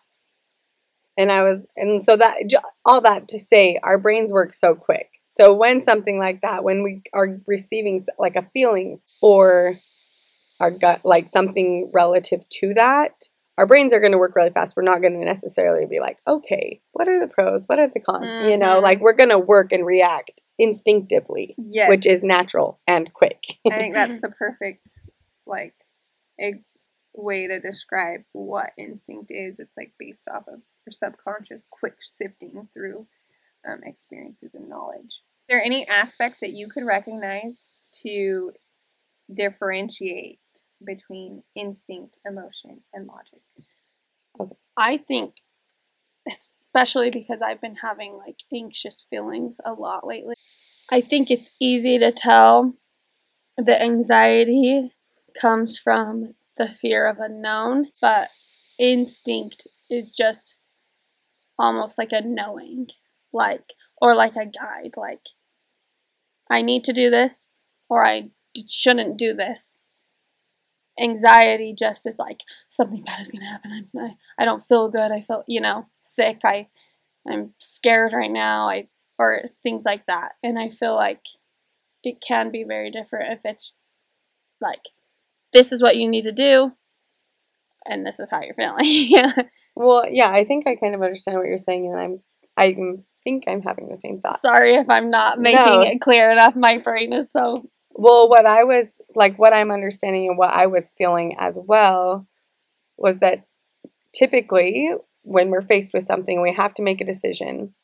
And 1.16 1.30
I 1.30 1.42
was 1.42 1.66
and 1.76 2.02
so 2.02 2.16
that 2.16 2.36
all 2.84 3.00
that 3.02 3.28
to 3.28 3.38
say 3.38 3.78
our 3.82 3.98
brains 3.98 4.32
work 4.32 4.54
so 4.54 4.74
quick. 4.74 5.10
So 5.26 5.54
when 5.54 5.82
something 5.82 6.18
like 6.18 6.40
that, 6.42 6.64
when 6.64 6.82
we 6.82 7.02
are 7.12 7.40
receiving 7.46 8.04
like 8.18 8.36
a 8.36 8.48
feeling 8.52 9.00
or 9.20 9.74
our 10.60 10.70
gut 10.70 11.00
like 11.04 11.28
something 11.28 11.90
relative 11.92 12.48
to 12.60 12.74
that, 12.74 13.28
our 13.58 13.66
brains 13.66 13.92
are 13.92 14.00
going 14.00 14.12
to 14.12 14.18
work 14.18 14.34
really 14.34 14.50
fast. 14.50 14.76
We're 14.76 14.82
not 14.82 15.00
going 15.02 15.18
to 15.18 15.24
necessarily 15.24 15.86
be 15.86 16.00
like, 16.00 16.18
okay, 16.26 16.80
what 16.92 17.08
are 17.08 17.20
the 17.20 17.26
pros? 17.32 17.66
What 17.66 17.78
are 17.78 17.88
the 17.88 18.00
cons? 18.00 18.48
You 18.48 18.56
know, 18.56 18.76
Mhm. 18.76 18.82
like 18.82 19.00
we're 19.00 19.12
going 19.12 19.30
to 19.30 19.38
work 19.38 19.72
and 19.72 19.84
react 19.84 20.40
instinctively, 20.58 21.54
yes. 21.58 21.88
which 21.90 22.06
is 22.06 22.22
natural 22.22 22.80
and 22.86 23.12
quick. 23.12 23.42
I 23.70 23.76
think 23.76 23.94
that's 23.94 24.20
the 24.22 24.30
perfect 24.30 24.88
like 25.46 25.74
way 27.14 27.46
to 27.46 27.60
describe 27.60 28.22
what 28.32 28.70
instinct 28.78 29.30
is. 29.30 29.58
It's 29.58 29.76
like 29.76 29.92
based 29.98 30.28
off 30.28 30.48
of 30.48 30.60
your 30.86 30.92
subconscious 30.92 31.66
quick 31.70 31.96
sifting 32.00 32.68
through 32.72 33.06
um, 33.66 33.80
experiences 33.84 34.54
and 34.54 34.68
knowledge. 34.68 35.22
Is 35.48 35.48
there 35.48 35.62
any 35.62 35.86
aspect 35.88 36.40
that 36.40 36.50
you 36.50 36.68
could 36.68 36.84
recognize 36.84 37.74
to 38.02 38.52
differentiate 39.32 40.38
between 40.84 41.42
instinct, 41.54 42.18
emotion, 42.24 42.82
and 42.94 43.06
logic? 43.06 43.40
I 44.76 44.96
think, 44.96 45.34
especially 46.26 47.10
because 47.10 47.42
I've 47.42 47.60
been 47.60 47.76
having 47.76 48.16
like 48.16 48.38
anxious 48.52 49.04
feelings 49.10 49.56
a 49.64 49.74
lot 49.74 50.06
lately, 50.06 50.34
I 50.90 51.00
think 51.00 51.30
it's 51.30 51.54
easy 51.60 51.98
to 51.98 52.12
tell 52.12 52.74
the 53.56 53.80
anxiety 53.80 54.92
comes 55.40 55.78
from 55.78 56.34
the 56.60 56.68
fear 56.68 57.08
of 57.08 57.18
unknown, 57.18 57.88
but 58.02 58.28
instinct 58.78 59.66
is 59.90 60.10
just 60.10 60.56
almost 61.58 61.96
like 61.96 62.12
a 62.12 62.20
knowing, 62.20 62.88
like, 63.32 63.64
or 64.00 64.14
like 64.14 64.36
a 64.36 64.44
guide, 64.44 64.92
like, 64.94 65.22
I 66.50 66.60
need 66.60 66.84
to 66.84 66.92
do 66.92 67.08
this 67.08 67.48
or 67.88 68.04
I 68.04 68.28
shouldn't 68.68 69.16
do 69.16 69.32
this. 69.32 69.78
Anxiety 71.00 71.74
just 71.76 72.06
is 72.06 72.18
like 72.18 72.40
something 72.68 73.02
bad 73.04 73.22
is 73.22 73.30
gonna 73.30 73.46
happen. 73.46 73.72
I'm 73.72 74.00
I, 74.00 74.42
I 74.42 74.44
don't 74.44 74.62
feel 74.62 74.90
good. 74.90 75.10
I 75.10 75.22
feel 75.22 75.44
you 75.46 75.62
know 75.62 75.86
sick. 76.00 76.40
I 76.44 76.66
I'm 77.26 77.54
scared 77.58 78.12
right 78.12 78.30
now. 78.30 78.68
I 78.68 78.88
or 79.18 79.44
things 79.62 79.84
like 79.86 80.04
that. 80.06 80.32
And 80.42 80.58
I 80.58 80.68
feel 80.68 80.94
like 80.94 81.22
it 82.02 82.16
can 82.26 82.50
be 82.50 82.64
very 82.64 82.90
different 82.90 83.32
if 83.32 83.40
it's 83.44 83.72
like 84.60 84.80
this 85.52 85.72
is 85.72 85.82
what 85.82 85.96
you 85.96 86.08
need 86.08 86.22
to 86.22 86.32
do, 86.32 86.72
and 87.86 88.06
this 88.06 88.20
is 88.20 88.30
how 88.30 88.40
you're 88.42 88.54
feeling. 88.54 88.84
yeah. 88.84 89.32
well, 89.76 90.04
yeah, 90.10 90.30
I 90.30 90.44
think 90.44 90.66
I 90.66 90.76
kind 90.76 90.94
of 90.94 91.02
understand 91.02 91.38
what 91.38 91.46
you're 91.46 91.58
saying, 91.58 91.86
and 91.86 91.98
I'm 91.98 92.20
I 92.56 92.76
think 93.24 93.44
I'm 93.46 93.62
having 93.62 93.88
the 93.88 93.96
same 93.96 94.20
thought. 94.20 94.40
Sorry 94.40 94.74
if 94.74 94.88
I'm 94.88 95.10
not 95.10 95.38
making 95.38 95.62
No. 95.62 95.80
it 95.82 96.00
clear 96.00 96.30
enough. 96.30 96.54
My 96.56 96.78
brain 96.78 97.12
is 97.12 97.26
so 97.32 97.68
Well, 97.90 98.28
what 98.28 98.46
I 98.46 98.64
was 98.64 98.88
like 99.14 99.38
what 99.38 99.52
I'm 99.52 99.70
understanding 99.70 100.28
and 100.28 100.38
what 100.38 100.50
I 100.50 100.66
was 100.66 100.90
feeling 100.96 101.36
as 101.38 101.58
well 101.60 102.26
was 102.96 103.18
that 103.18 103.44
typically 104.14 104.90
when 105.22 105.50
we're 105.50 105.62
faced 105.62 105.92
with 105.94 106.06
something, 106.06 106.40
we 106.40 106.52
have 106.54 106.74
to 106.74 106.82
make 106.82 107.00
a 107.00 107.04
decision. 107.04 107.74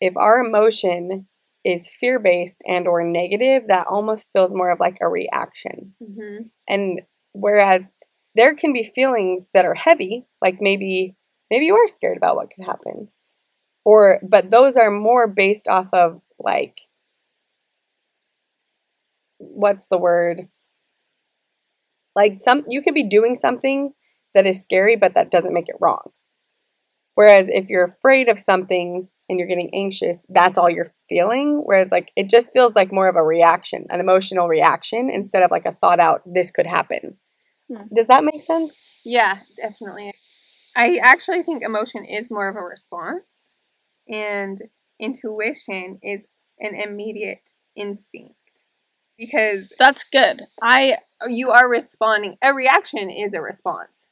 If 0.00 0.16
our 0.16 0.38
emotion 0.44 1.26
is 1.64 1.90
fear-based 2.00 2.62
and 2.66 2.86
or 2.86 3.02
negative, 3.02 3.64
that 3.68 3.86
almost 3.86 4.30
feels 4.32 4.54
more 4.54 4.70
of 4.70 4.80
like 4.80 4.98
a 5.00 5.08
reaction. 5.08 5.94
Mm-hmm. 6.02 6.42
And 6.68 7.00
whereas 7.32 7.90
there 8.34 8.54
can 8.54 8.72
be 8.72 8.90
feelings 8.94 9.48
that 9.54 9.64
are 9.64 9.74
heavy, 9.74 10.26
like 10.42 10.60
maybe 10.60 11.16
maybe 11.50 11.66
you 11.66 11.74
are 11.76 11.88
scared 11.88 12.16
about 12.16 12.36
what 12.36 12.50
could 12.54 12.64
happen. 12.64 13.08
Or 13.84 14.20
but 14.22 14.50
those 14.50 14.76
are 14.76 14.90
more 14.90 15.26
based 15.26 15.68
off 15.68 15.88
of 15.92 16.20
like 16.38 16.78
what's 19.38 19.86
the 19.90 19.98
word? 19.98 20.48
Like 22.14 22.38
some 22.38 22.64
you 22.68 22.82
could 22.82 22.94
be 22.94 23.08
doing 23.08 23.36
something 23.36 23.94
that 24.34 24.46
is 24.46 24.62
scary 24.62 24.96
but 24.96 25.14
that 25.14 25.30
doesn't 25.30 25.54
make 25.54 25.68
it 25.68 25.76
wrong. 25.80 26.10
Whereas 27.14 27.48
if 27.48 27.68
you're 27.68 27.84
afraid 27.84 28.28
of 28.28 28.38
something 28.38 29.08
and 29.28 29.38
you're 29.38 29.48
getting 29.48 29.70
anxious, 29.74 30.26
that's 30.28 30.58
all 30.58 30.68
you're 30.70 30.92
feeling. 31.08 31.62
Whereas 31.64 31.90
like 31.90 32.10
it 32.16 32.28
just 32.30 32.52
feels 32.52 32.74
like 32.74 32.92
more 32.92 33.08
of 33.08 33.16
a 33.16 33.22
reaction, 33.22 33.86
an 33.90 34.00
emotional 34.00 34.48
reaction 34.48 35.10
instead 35.10 35.42
of 35.42 35.50
like 35.50 35.66
a 35.66 35.72
thought 35.72 36.00
out 36.00 36.22
this 36.26 36.50
could 36.50 36.66
happen. 36.66 37.16
Hmm. 37.72 37.84
Does 37.94 38.06
that 38.08 38.24
make 38.24 38.42
sense? 38.42 39.00
Yeah, 39.04 39.36
definitely. 39.56 40.12
I 40.76 40.98
actually 41.02 41.42
think 41.42 41.62
emotion 41.62 42.04
is 42.04 42.30
more 42.30 42.48
of 42.48 42.56
a 42.56 42.60
response, 42.60 43.50
and 44.08 44.58
intuition 44.98 45.98
is 46.02 46.26
an 46.58 46.74
immediate 46.74 47.50
instinct 47.76 48.34
because 49.16 49.72
That's 49.78 50.04
good. 50.04 50.42
I 50.62 50.98
you 51.28 51.50
are 51.50 51.70
responding. 51.70 52.36
A 52.42 52.52
reaction 52.52 53.08
is 53.10 53.34
a 53.34 53.40
response. 53.40 54.06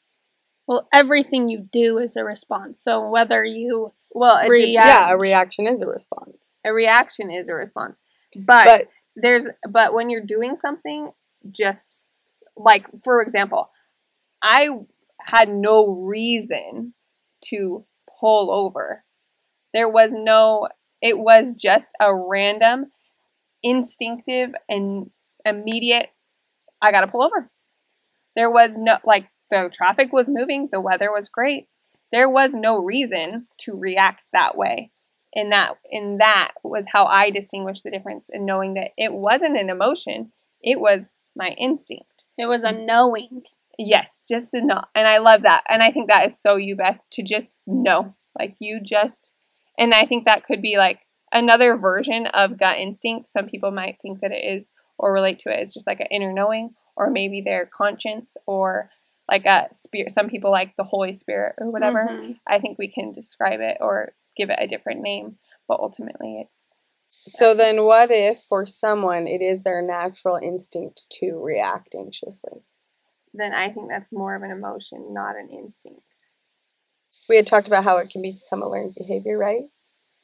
well, 0.67 0.89
everything 0.93 1.49
you 1.49 1.69
do 1.73 1.99
is 1.99 2.17
a 2.17 2.25
response. 2.25 2.83
So 2.83 3.09
whether 3.09 3.45
you 3.45 3.93
Well, 4.15 4.39
it's 4.43 4.51
a-. 4.51 4.69
Yeah, 4.69 5.11
a 5.11 5.17
reaction 5.17 5.67
is 5.67 5.83
a 5.83 5.87
response. 5.87 6.57
a 6.65 6.73
reaction 6.73 7.31
is 7.31 7.49
a 7.49 7.55
response, 7.55 7.99
but, 8.35 8.65
But 8.65 8.87
there's 9.17 9.49
but 9.69 9.93
when 9.95 10.11
you're 10.11 10.25
doing 10.25 10.57
something, 10.57 11.13
just 11.51 11.99
like 12.57 12.87
for 13.05 13.23
example, 13.23 13.71
I 14.43 14.69
had 15.21 15.49
no 15.49 15.87
reason 15.89 16.95
to 17.47 17.85
pull 18.21 18.53
over. 18.53 19.05
There 19.75 19.89
was 19.89 20.11
no. 20.13 20.69
It 21.01 21.19
was 21.19 21.55
just 21.55 21.91
a 22.01 22.15
random, 22.15 22.87
instinctive 23.63 24.51
and 24.69 25.11
immediate. 25.45 26.11
I 26.81 26.93
got 26.93 27.01
to 27.01 27.09
pull 27.09 27.25
over. 27.25 27.51
There 28.37 28.51
was 28.51 28.71
no 28.77 28.99
like 29.05 29.29
the 29.51 29.71
traffic 29.73 30.13
was 30.13 30.31
moving, 30.31 30.69
the 30.71 30.81
weather 30.81 31.11
was 31.13 31.29
great. 31.29 31.69
There 32.13 32.29
was 32.29 32.55
no 32.55 32.79
reason 32.79 33.49
to 33.59 33.75
react 33.75 34.25
that 34.33 34.57
way. 34.57 34.91
And 35.35 35.51
that 35.51 35.75
and 35.91 36.21
that 36.21 36.53
was 36.63 36.87
how 36.93 37.07
I 37.07 37.31
distinguished 37.31 37.85
the 37.85 37.91
difference 37.91 38.29
in 38.31 38.45
knowing 38.45 38.75
that 38.75 38.91
it 38.99 39.15
wasn't 39.15 39.57
an 39.57 39.71
emotion, 39.71 40.31
it 40.61 40.79
was 40.79 41.11
my 41.35 41.55
instinct. 41.59 42.27
it 42.37 42.47
was 42.47 42.65
a 42.65 42.73
knowing. 42.73 43.43
Yes, 43.79 44.23
just 44.29 44.51
to 44.51 44.61
know. 44.61 44.83
And 44.95 45.09
I 45.09 45.19
love 45.19 45.43
that. 45.43 45.65
And 45.67 45.83
I 45.83 45.91
think 45.91 46.11
that 46.11 46.27
is 46.27 46.41
so 46.41 46.57
you, 46.57 46.77
Beth, 46.77 47.01
to 47.13 47.23
just 47.23 47.57
know. 47.67 48.15
Like 48.39 48.57
you 48.59 48.81
just, 48.81 49.33
and 49.79 49.95
I 49.95 50.05
think 50.05 50.27
that 50.27 50.45
could 50.45 50.61
be 50.61 50.77
like 50.77 51.01
another 51.33 51.77
version 51.77 52.27
of 52.27 52.59
gut 52.59 52.79
instinct. 52.79 53.27
Some 53.27 53.49
people 53.49 53.71
might 53.71 53.99
think 54.03 54.21
that 54.21 54.33
it 54.33 54.45
is 54.45 54.71
or 54.99 55.13
relate 55.13 55.39
to 55.41 55.51
it 55.51 55.61
as 55.61 55.75
just 55.75 55.87
like 55.87 56.01
an 56.01 56.07
inner 56.11 56.33
knowing, 56.33 56.75
or 56.97 57.11
maybe 57.11 57.41
their 57.41 57.67
conscience, 57.67 58.37
or 58.47 58.91
like 59.29 59.47
a 59.47 59.69
spirit. 59.73 60.11
Some 60.11 60.29
people 60.29 60.51
like 60.51 60.77
the 60.77 60.85
Holy 60.85 61.15
Spirit 61.15 61.55
or 61.59 61.71
whatever. 61.71 62.07
Mhm. 62.11 62.41
I 62.47 62.59
think 62.59 62.79
we 62.79 62.89
can 62.89 63.13
describe 63.13 63.61
it 63.61 63.79
or 63.81 64.15
give 64.37 64.51
it 64.51 64.59
a 64.61 64.67
different 64.67 65.01
name, 65.01 65.39
but 65.69 65.81
ultimately 65.81 66.41
it's 66.41 66.75
so 67.15 67.53
then 67.53 67.85
what 67.85 68.11
if 68.11 68.41
for 68.41 68.65
someone 68.65 69.27
it 69.27 69.43
is 69.43 69.63
their 69.63 69.83
natural 69.83 70.37
instinct 70.37 71.05
to 71.11 71.39
react 71.39 71.95
anxiously? 71.95 72.63
then 73.35 73.53
I 73.53 73.71
think 73.73 73.89
that's 73.89 74.13
more 74.13 74.35
of 74.35 74.43
an 74.43 74.51
emotion, 74.51 75.13
not 75.15 75.37
an 75.37 75.49
instinct. 75.49 76.03
We 77.29 77.37
had 77.37 77.47
talked 77.47 77.67
about 77.67 77.85
how 77.85 77.97
it 77.99 78.11
can 78.11 78.23
become 78.23 78.63
a 78.63 78.69
learned 78.69 78.95
behavior, 78.95 79.39
right? 79.39 79.65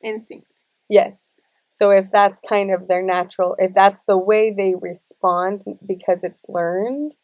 Instinct. 0.03 0.47
Yes. 0.89 1.29
So 1.69 1.91
if 1.91 2.11
that's 2.11 2.41
kind 2.47 2.71
of 2.71 2.89
their 2.89 3.03
natural, 3.03 3.57
if 3.59 3.75
that's 3.75 4.01
the 4.07 4.19
way 4.19 4.51
they 4.51 4.75
respond 4.75 5.79
because 5.87 6.23
it's 6.23 6.43
learned, 6.49 7.15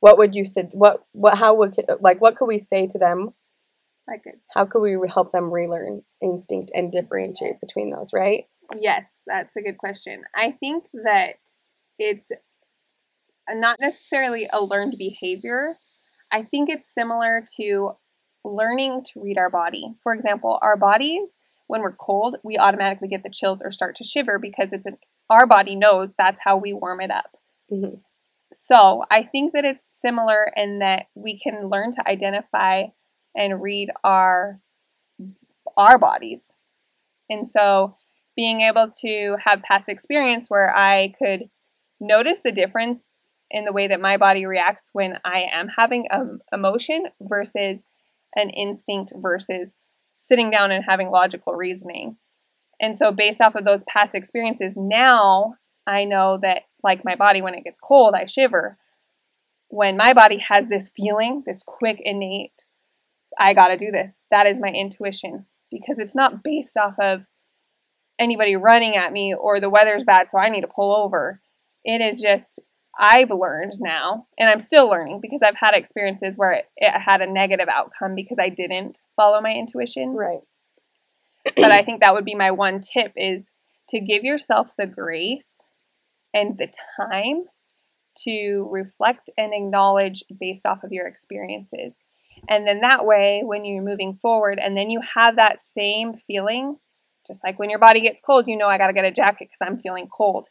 what 0.00 0.18
would 0.18 0.34
you 0.34 0.44
say? 0.44 0.68
What 0.72 1.04
what 1.12 1.38
how 1.38 1.54
would 1.54 1.76
like 2.00 2.20
what 2.20 2.36
could 2.36 2.46
we 2.46 2.58
say 2.58 2.86
to 2.86 2.98
them? 2.98 3.34
Like. 4.06 4.24
How 4.54 4.64
could 4.64 4.80
we 4.80 4.96
help 5.12 5.32
them 5.32 5.50
relearn 5.50 6.02
instinct 6.22 6.70
and 6.74 6.90
differentiate 6.90 7.60
between 7.60 7.90
those? 7.90 8.12
Right? 8.12 8.44
Yes, 8.80 9.20
that's 9.26 9.56
a 9.56 9.62
good 9.62 9.78
question. 9.78 10.22
I 10.34 10.52
think 10.52 10.84
that 10.92 11.34
it's 11.98 12.30
not 13.50 13.76
necessarily 13.80 14.46
a 14.52 14.60
learned 14.62 14.94
behavior. 14.98 15.76
I 16.30 16.42
think 16.42 16.68
it's 16.68 16.92
similar 16.92 17.42
to 17.56 17.92
learning 18.44 19.04
to 19.12 19.20
read 19.20 19.38
our 19.38 19.50
body. 19.50 19.94
For 20.02 20.14
example, 20.14 20.58
our 20.62 20.76
bodies, 20.76 21.38
when 21.66 21.80
we're 21.80 21.96
cold, 21.96 22.36
we 22.44 22.56
automatically 22.58 23.08
get 23.08 23.22
the 23.22 23.30
chills 23.30 23.62
or 23.62 23.70
start 23.70 23.96
to 23.96 24.04
shiver 24.04 24.38
because 24.38 24.72
it's 24.72 24.86
an, 24.86 24.98
our 25.30 25.46
body 25.46 25.74
knows 25.74 26.12
that's 26.18 26.40
how 26.42 26.56
we 26.56 26.72
warm 26.72 27.00
it 27.00 27.10
up. 27.10 27.36
Mhm. 27.72 28.00
So 28.52 29.02
I 29.10 29.22
think 29.22 29.52
that 29.52 29.64
it's 29.64 30.00
similar 30.00 30.50
in 30.56 30.78
that 30.78 31.06
we 31.14 31.38
can 31.38 31.68
learn 31.68 31.92
to 31.92 32.08
identify 32.08 32.84
and 33.36 33.62
read 33.62 33.90
our 34.02 34.60
our 35.76 35.98
bodies. 35.98 36.52
And 37.30 37.46
so 37.46 37.96
being 38.34 38.62
able 38.62 38.88
to 39.00 39.36
have 39.44 39.62
past 39.62 39.88
experience 39.88 40.46
where 40.48 40.74
I 40.74 41.12
could 41.18 41.50
notice 42.00 42.40
the 42.40 42.52
difference 42.52 43.08
in 43.50 43.64
the 43.64 43.72
way 43.72 43.86
that 43.88 44.00
my 44.00 44.16
body 44.16 44.46
reacts 44.46 44.90
when 44.92 45.18
I 45.24 45.46
am 45.52 45.68
having 45.76 46.06
um, 46.10 46.40
emotion 46.52 47.06
versus 47.20 47.84
an 48.36 48.50
instinct 48.50 49.12
versus 49.16 49.74
sitting 50.16 50.50
down 50.50 50.70
and 50.70 50.84
having 50.84 51.10
logical 51.10 51.54
reasoning. 51.54 52.16
And 52.80 52.96
so, 52.96 53.10
based 53.10 53.40
off 53.40 53.54
of 53.54 53.64
those 53.64 53.84
past 53.84 54.14
experiences, 54.14 54.76
now 54.76 55.54
I 55.86 56.04
know 56.04 56.38
that, 56.42 56.62
like 56.82 57.04
my 57.04 57.16
body, 57.16 57.42
when 57.42 57.54
it 57.54 57.64
gets 57.64 57.80
cold, 57.80 58.14
I 58.14 58.24
shiver. 58.24 58.78
When 59.68 59.96
my 59.96 60.14
body 60.14 60.38
has 60.38 60.68
this 60.68 60.90
feeling, 60.94 61.42
this 61.46 61.62
quick, 61.62 61.98
innate, 62.00 62.64
I 63.38 63.54
gotta 63.54 63.76
do 63.76 63.90
this, 63.90 64.18
that 64.30 64.46
is 64.46 64.58
my 64.58 64.68
intuition 64.68 65.46
because 65.70 65.98
it's 65.98 66.16
not 66.16 66.42
based 66.42 66.76
off 66.76 66.94
of 66.98 67.26
anybody 68.18 68.56
running 68.56 68.96
at 68.96 69.12
me 69.12 69.34
or 69.34 69.60
the 69.60 69.70
weather's 69.70 70.02
bad, 70.02 70.28
so 70.28 70.38
I 70.38 70.48
need 70.48 70.62
to 70.62 70.68
pull 70.68 70.94
over. 70.94 71.40
It 71.84 72.00
is 72.00 72.20
just, 72.20 72.58
I've 72.98 73.30
learned 73.30 73.74
now, 73.78 74.26
and 74.38 74.48
I'm 74.48 74.60
still 74.60 74.88
learning 74.88 75.20
because 75.20 75.42
I've 75.42 75.56
had 75.56 75.74
experiences 75.74 76.36
where 76.36 76.52
it, 76.52 76.68
it 76.76 76.90
had 76.90 77.20
a 77.20 77.30
negative 77.30 77.68
outcome 77.68 78.14
because 78.14 78.38
I 78.40 78.48
didn't 78.48 79.00
follow 79.14 79.40
my 79.40 79.52
intuition. 79.52 80.14
Right. 80.14 80.40
But 81.56 81.70
I 81.70 81.82
think 81.84 82.00
that 82.00 82.14
would 82.14 82.24
be 82.24 82.34
my 82.34 82.50
one 82.50 82.80
tip 82.80 83.12
is 83.16 83.50
to 83.90 84.00
give 84.00 84.24
yourself 84.24 84.72
the 84.76 84.86
grace 84.86 85.66
and 86.38 86.58
the 86.58 86.68
time 86.96 87.44
to 88.24 88.68
reflect 88.70 89.30
and 89.36 89.52
acknowledge 89.52 90.22
based 90.40 90.66
off 90.66 90.84
of 90.84 90.92
your 90.92 91.06
experiences. 91.06 92.00
And 92.48 92.66
then 92.66 92.80
that 92.80 93.04
way, 93.04 93.42
when 93.44 93.64
you're 93.64 93.82
moving 93.82 94.14
forward, 94.14 94.58
and 94.62 94.76
then 94.76 94.90
you 94.90 95.00
have 95.14 95.36
that 95.36 95.58
same 95.58 96.14
feeling, 96.14 96.76
just 97.26 97.42
like 97.44 97.58
when 97.58 97.70
your 97.70 97.78
body 97.78 98.00
gets 98.00 98.20
cold, 98.20 98.46
you 98.46 98.56
know, 98.56 98.68
I 98.68 98.78
got 98.78 98.88
to 98.88 98.92
get 98.92 99.08
a 99.08 99.12
jacket 99.12 99.48
because 99.48 99.66
I'm 99.66 99.80
feeling 99.80 100.08
cold. 100.08 100.48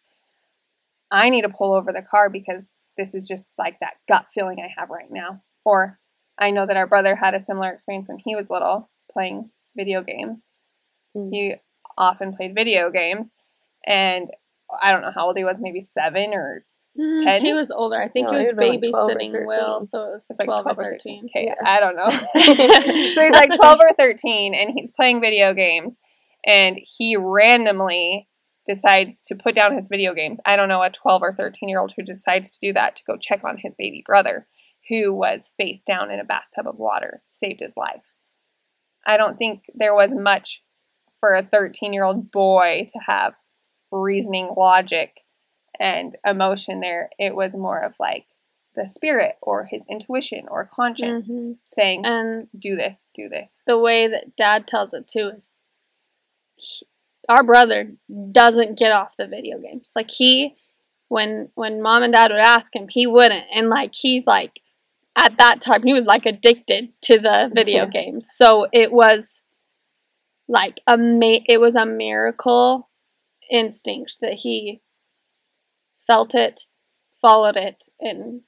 I 1.09 1.29
need 1.29 1.43
to 1.43 1.49
pull 1.49 1.73
over 1.73 1.93
the 1.93 2.01
car 2.01 2.29
because 2.29 2.73
this 2.97 3.15
is 3.15 3.27
just 3.27 3.47
like 3.57 3.79
that 3.79 3.95
gut 4.07 4.25
feeling 4.33 4.59
I 4.59 4.73
have 4.77 4.89
right 4.89 5.09
now. 5.09 5.41
Or 5.63 5.99
I 6.37 6.51
know 6.51 6.65
that 6.65 6.77
our 6.77 6.87
brother 6.87 7.15
had 7.15 7.33
a 7.33 7.39
similar 7.39 7.71
experience 7.71 8.09
when 8.09 8.19
he 8.19 8.35
was 8.35 8.49
little 8.49 8.89
playing 9.11 9.49
video 9.75 10.03
games. 10.03 10.47
Mm. 11.15 11.29
He 11.31 11.55
often 11.97 12.35
played 12.35 12.53
video 12.53 12.91
games, 12.91 13.33
and 13.85 14.29
I 14.81 14.91
don't 14.91 15.01
know 15.01 15.11
how 15.13 15.27
old 15.27 15.37
he 15.37 15.43
was, 15.43 15.61
maybe 15.61 15.81
seven 15.81 16.33
or 16.33 16.65
Mm, 16.99 17.23
Ten? 17.23 17.45
He 17.45 17.53
was 17.53 17.69
older. 17.69 18.01
I 18.01 18.07
think 18.07 18.27
No, 18.27 18.33
he 18.33 18.37
was 18.39 18.47
he'd 18.47 18.57
like 18.57 18.79
12 18.81 19.09
or 19.09 19.13
babysitting 19.13 19.45
Will, 19.45 19.81
so 19.85 20.03
it 20.03 20.11
was 20.13 20.27
it's 20.29 20.39
like 20.39 20.47
12, 20.47 20.63
12 20.63 20.77
or 20.77 20.81
or 20.81 20.83
13. 20.93 21.21
13. 21.21 21.29
Okay, 21.29 21.45
Yeah. 21.47 21.53
I 21.63 21.79
don't 21.79 21.95
know. 21.95 22.09
so 23.13 23.23
he's 23.23 23.31
like 23.33 23.55
12 23.55 23.79
or 23.79 23.93
13, 23.93 24.55
and 24.55 24.71
he's 24.75 24.91
playing 24.91 25.21
video 25.21 25.53
games, 25.53 25.99
and 26.45 26.79
he 26.97 27.15
randomly 27.15 28.27
decides 28.65 29.25
to 29.25 29.35
put 29.35 29.55
down 29.55 29.75
his 29.75 29.87
video 29.87 30.13
games. 30.13 30.39
I 30.45 30.55
don't 30.55 30.69
know 30.69 30.81
a 30.81 30.89
12 30.89 31.21
or 31.21 31.33
13 31.33 31.69
year 31.69 31.79
old 31.79 31.93
who 31.95 32.03
decides 32.03 32.51
to 32.53 32.67
do 32.67 32.73
that 32.73 32.95
to 32.95 33.03
go 33.05 33.15
check 33.15 33.43
on 33.43 33.57
his 33.57 33.75
baby 33.77 34.03
brother, 34.05 34.47
who 34.89 35.15
was 35.15 35.51
face 35.57 35.81
down 35.85 36.09
in 36.09 36.19
a 36.19 36.25
bathtub 36.25 36.67
of 36.67 36.79
water, 36.79 37.21
saved 37.27 37.59
his 37.59 37.75
life. 37.77 38.03
I 39.05 39.17
don't 39.17 39.37
think 39.37 39.63
there 39.73 39.95
was 39.95 40.13
much 40.13 40.63
for 41.19 41.35
a 41.35 41.43
13 41.43 41.93
year 41.93 42.03
old 42.03 42.31
boy 42.31 42.87
to 42.91 42.99
have 43.07 43.33
reasoning 43.91 44.53
logic 44.57 45.21
and 45.79 46.15
emotion 46.25 46.79
there. 46.79 47.09
It 47.19 47.35
was 47.35 47.55
more 47.55 47.79
of 47.79 47.93
like 47.99 48.25
the 48.75 48.87
spirit 48.87 49.35
or 49.41 49.65
his 49.65 49.85
intuition 49.89 50.47
or 50.49 50.65
conscience 50.65 51.29
Mhm. 51.31 51.57
saying, 51.65 52.05
And 52.05 52.47
do 52.57 52.75
this, 52.75 53.09
do 53.13 53.27
this. 53.29 53.59
the 53.65 53.77
way 53.77 54.07
that 54.07 54.35
dad 54.35 54.67
tells 54.67 54.93
it 54.93 55.07
too 55.07 55.31
is 55.35 55.55
he- 56.55 56.87
our 57.29 57.43
brother 57.43 57.91
doesn't 58.31 58.77
get 58.77 58.91
off 58.91 59.17
the 59.17 59.27
video 59.27 59.57
games. 59.59 59.91
Like 59.95 60.11
he 60.11 60.55
when 61.09 61.49
when 61.55 61.81
mom 61.81 62.03
and 62.03 62.13
dad 62.13 62.31
would 62.31 62.39
ask 62.39 62.75
him, 62.75 62.87
he 62.89 63.07
wouldn't. 63.07 63.45
And 63.53 63.69
like 63.69 63.93
he's 63.95 64.25
like 64.27 64.59
at 65.15 65.37
that 65.37 65.61
time 65.61 65.83
he 65.83 65.93
was 65.93 66.05
like 66.05 66.25
addicted 66.25 66.93
to 67.01 67.19
the 67.19 67.49
video 67.53 67.85
Yeah. 67.85 67.89
games. 67.89 68.27
So 68.31 68.67
it 68.71 68.91
was 68.91 69.41
like 70.47 70.79
a 70.87 70.97
ma- 70.97 71.43
it 71.47 71.59
was 71.59 71.75
a 71.75 71.85
miracle 71.85 72.89
instinct 73.49 74.17
that 74.21 74.33
he 74.33 74.81
felt 76.05 76.35
it, 76.35 76.61
followed 77.21 77.57
it 77.57 77.83
and 77.99 78.41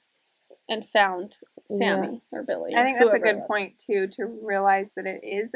and 0.68 0.88
found 0.88 1.36
Sammy 1.68 2.22
or 2.32 2.44
Billy. 2.44 2.74
I 2.76 2.84
think 2.84 2.98
that's 2.98 3.14
a 3.14 3.18
good 3.18 3.42
point 3.48 3.82
too 3.84 4.08
to 4.12 4.24
realize 4.42 4.92
that 4.96 5.06
it 5.06 5.24
is 5.26 5.54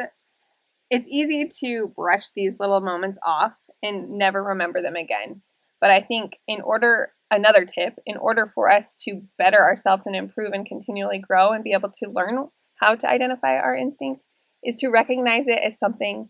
it's 0.91 1.09
easy 1.09 1.49
to 1.61 1.89
brush 1.89 2.31
these 2.35 2.57
little 2.59 2.81
moments 2.81 3.19
off 3.25 3.55
and 3.83 4.11
never 4.11 4.43
remember 4.43 4.83
them 4.83 4.97
again. 4.97 5.43
But 5.81 5.91
I 5.91 6.01
think 6.01 6.39
in 6.47 6.61
order 6.61 7.13
another 7.31 7.65
tip, 7.65 7.95
in 8.07 8.17
order 8.17 8.51
for 8.55 8.71
us 8.71 8.95
to 9.05 9.23
better 9.39 9.59
ourselves 9.59 10.07
and 10.07 10.15
improve 10.15 10.53
and 10.53 10.67
continually 10.67 11.19
grow 11.19 11.53
and 11.53 11.65
be 11.65 11.73
able 11.73 11.91
to 12.03 12.11
learn 12.11 12.49
how 12.77 12.95
to 12.95 13.09
identify 13.09 13.57
our 13.57 13.77
instinct 13.77 14.25
is 14.63 14.77
to 14.77 14.89
recognize 14.89 15.47
it 15.49 15.61
as 15.65 15.79
something 15.79 16.29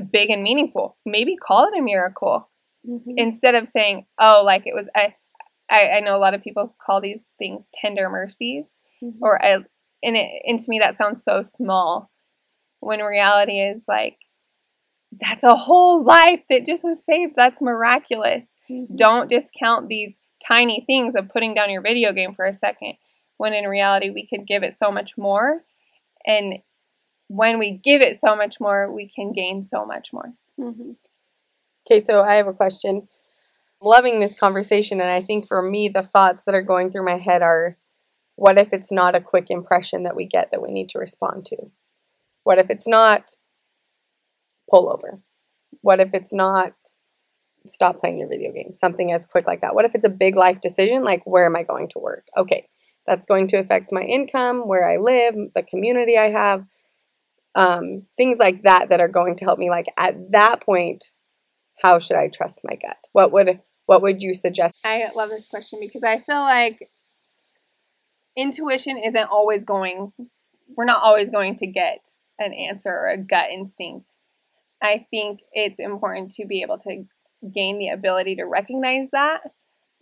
big 0.00 0.30
and 0.30 0.42
meaningful. 0.42 0.96
Maybe 1.06 1.36
call 1.36 1.66
it 1.66 1.78
a 1.78 1.82
miracle 1.82 2.48
Mhm. 2.88 3.14
instead 3.16 3.54
of 3.54 3.66
saying, 3.68 4.06
"Oh, 4.18 4.42
like 4.44 4.66
it 4.66 4.74
was." 4.74 4.88
I, 4.94 5.14
I, 5.70 5.90
I 5.96 6.00
know 6.00 6.16
a 6.16 6.18
lot 6.18 6.34
of 6.34 6.42
people 6.42 6.74
call 6.84 7.00
these 7.00 7.32
things 7.38 7.70
tender 7.74 8.08
mercies, 8.10 8.78
Mhm. 9.02 9.18
or 9.22 9.42
I, 9.44 9.54
and 10.02 10.16
it, 10.16 10.42
and 10.46 10.58
to 10.58 10.70
me 10.70 10.78
that 10.80 10.94
sounds 10.94 11.24
so 11.24 11.42
small, 11.42 12.10
when 12.80 13.00
reality 13.00 13.58
is 13.60 13.86
like, 13.88 14.18
that's 15.20 15.44
a 15.44 15.54
whole 15.54 16.02
life 16.04 16.42
that 16.50 16.66
just 16.66 16.84
was 16.84 17.04
saved. 17.04 17.34
That's 17.36 17.62
miraculous. 17.62 18.56
Mhm. 18.70 18.96
Don't 18.96 19.30
discount 19.30 19.88
these 19.88 20.20
tiny 20.46 20.82
things 20.86 21.14
of 21.16 21.28
putting 21.30 21.54
down 21.54 21.70
your 21.70 21.82
video 21.82 22.12
game 22.12 22.34
for 22.34 22.44
a 22.44 22.52
second, 22.52 22.94
when 23.38 23.54
in 23.54 23.66
reality 23.66 24.10
we 24.10 24.26
could 24.26 24.46
give 24.46 24.62
it 24.62 24.72
so 24.74 24.90
much 24.90 25.16
more, 25.16 25.64
and 26.26 26.62
when 27.34 27.58
we 27.58 27.72
give 27.72 28.00
it 28.00 28.16
so 28.16 28.36
much 28.36 28.60
more, 28.60 28.92
we 28.92 29.08
can 29.08 29.32
gain 29.32 29.64
so 29.64 29.84
much 29.84 30.12
more. 30.12 30.34
Mhm. 30.58 30.96
Okay, 31.84 32.00
so 32.00 32.22
I 32.22 32.36
have 32.36 32.46
a 32.46 32.52
question. 32.52 33.08
Loving 33.82 34.20
this 34.20 34.38
conversation, 34.38 35.00
and 35.00 35.10
I 35.10 35.20
think 35.20 35.46
for 35.46 35.60
me, 35.60 35.88
the 35.88 36.02
thoughts 36.02 36.44
that 36.44 36.54
are 36.54 36.62
going 36.62 36.90
through 36.90 37.04
my 37.04 37.18
head 37.18 37.42
are 37.42 37.76
what 38.36 38.58
if 38.58 38.72
it's 38.72 38.90
not 38.90 39.14
a 39.14 39.20
quick 39.20 39.50
impression 39.50 40.04
that 40.04 40.16
we 40.16 40.26
get 40.26 40.50
that 40.50 40.62
we 40.62 40.72
need 40.72 40.88
to 40.90 40.98
respond 40.98 41.46
to? 41.46 41.70
What 42.42 42.58
if 42.58 42.70
it's 42.70 42.88
not 42.88 43.36
pull 44.70 44.92
over? 44.92 45.20
What 45.82 46.00
if 46.00 46.14
it's 46.14 46.32
not 46.32 46.74
stop 47.66 48.00
playing 48.00 48.18
your 48.18 48.28
video 48.28 48.52
games? 48.52 48.78
Something 48.78 49.12
as 49.12 49.26
quick 49.26 49.46
like 49.46 49.60
that. 49.60 49.74
What 49.74 49.84
if 49.84 49.94
it's 49.94 50.04
a 50.04 50.08
big 50.08 50.36
life 50.36 50.60
decision 50.60 51.04
like 51.04 51.24
where 51.26 51.46
am 51.46 51.56
I 51.56 51.62
going 51.62 51.88
to 51.90 51.98
work? 51.98 52.26
Okay, 52.36 52.68
that's 53.06 53.26
going 53.26 53.48
to 53.48 53.58
affect 53.58 53.92
my 53.92 54.02
income, 54.02 54.66
where 54.66 54.88
I 54.88 54.96
live, 54.98 55.34
the 55.54 55.62
community 55.62 56.16
I 56.16 56.30
have, 56.30 56.64
um, 57.54 58.06
things 58.16 58.38
like 58.38 58.62
that 58.62 58.88
that 58.88 59.00
are 59.00 59.08
going 59.08 59.36
to 59.36 59.44
help 59.44 59.58
me. 59.58 59.70
Like 59.70 59.86
at 59.96 60.32
that 60.32 60.62
point, 60.62 61.10
how 61.82 61.98
should 61.98 62.16
I 62.16 62.28
trust 62.28 62.60
my 62.64 62.76
gut? 62.76 62.98
What 63.12 63.32
would 63.32 63.60
what 63.86 64.02
would 64.02 64.22
you 64.22 64.34
suggest? 64.34 64.80
I 64.84 65.08
love 65.14 65.28
this 65.28 65.48
question 65.48 65.78
because 65.80 66.02
I 66.02 66.18
feel 66.18 66.40
like 66.40 66.78
intuition 68.36 68.98
isn't 68.98 69.28
always 69.30 69.64
going, 69.64 70.12
we're 70.76 70.86
not 70.86 71.02
always 71.02 71.30
going 71.30 71.56
to 71.56 71.66
get 71.66 71.98
an 72.38 72.52
answer 72.52 72.88
or 72.88 73.10
a 73.10 73.18
gut 73.18 73.50
instinct. 73.50 74.14
I 74.82 75.06
think 75.10 75.40
it's 75.52 75.78
important 75.78 76.30
to 76.32 76.46
be 76.46 76.62
able 76.62 76.78
to 76.78 77.04
gain 77.52 77.78
the 77.78 77.88
ability 77.88 78.36
to 78.36 78.44
recognize 78.44 79.10
that, 79.10 79.42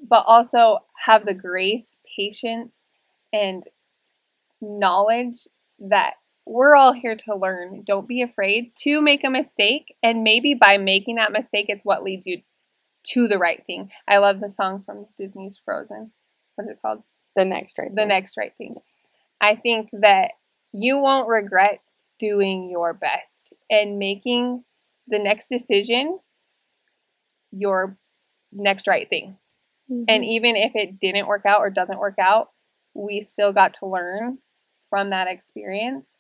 but 0.01 0.25
also 0.27 0.79
have 1.05 1.27
the 1.27 1.35
grace, 1.35 1.95
patience, 2.17 2.87
and 3.33 3.65
knowledge 4.61 5.49
that 5.79 6.15
we're 6.45 6.75
all 6.75 6.93
here 6.93 7.17
to 7.17 7.37
learn. 7.37 7.83
Don't 7.85 8.09
be 8.09 8.23
afraid 8.23 8.73
to 8.81 9.01
make 9.01 9.25
a 9.25 9.31
mistake. 9.31 9.95
And 10.03 10.23
maybe 10.23 10.55
by 10.55 10.77
making 10.79 11.17
that 11.17 11.33
mistake, 11.33 11.67
it's 11.69 11.85
what 11.85 12.03
leads 12.03 12.27
you 12.27 12.43
to 13.09 13.29
the 13.29 13.39
right 13.39 13.65
thing. 13.67 13.91
I 14.07 14.19
love 14.19 14.41
the 14.41 14.51
song 14.51 14.83
from 14.85 15.07
Disney's 15.19 15.61
Frozen. 15.65 16.13
What's 16.57 16.71
it 16.71 16.79
called? 16.83 17.03
The 17.37 17.45
next 17.45 17.79
right. 17.79 17.91
The 17.91 18.03
thing. 18.03 18.09
next 18.09 18.37
right 18.37 18.53
thing. 18.59 18.77
I 19.41 19.57
think 19.57 19.91
that 19.93 20.33
you 20.73 20.99
won't 20.99 21.29
regret 21.29 21.81
doing 22.19 22.71
your 22.71 22.95
best 22.95 23.53
and 23.71 23.99
making 23.99 24.65
the 25.09 25.19
next 25.19 25.49
decision 25.49 26.19
your 27.51 27.99
next 28.53 28.87
right 28.87 29.09
thing. 29.09 29.37
Mhm. 29.91 30.05
And 30.09 30.25
even 30.25 30.57
if 30.57 30.75
it 30.75 31.01
didn't 31.01 31.27
work 31.27 31.45
out 31.47 31.61
or 31.61 31.71
doesn't 31.71 31.99
work 31.99 32.19
out, 32.19 32.53
we 32.95 33.21
still 33.21 33.53
got 33.53 33.75
to 33.75 33.87
learn 33.87 34.39
from 34.91 35.11
that 35.11 35.27
experience. 35.29 36.17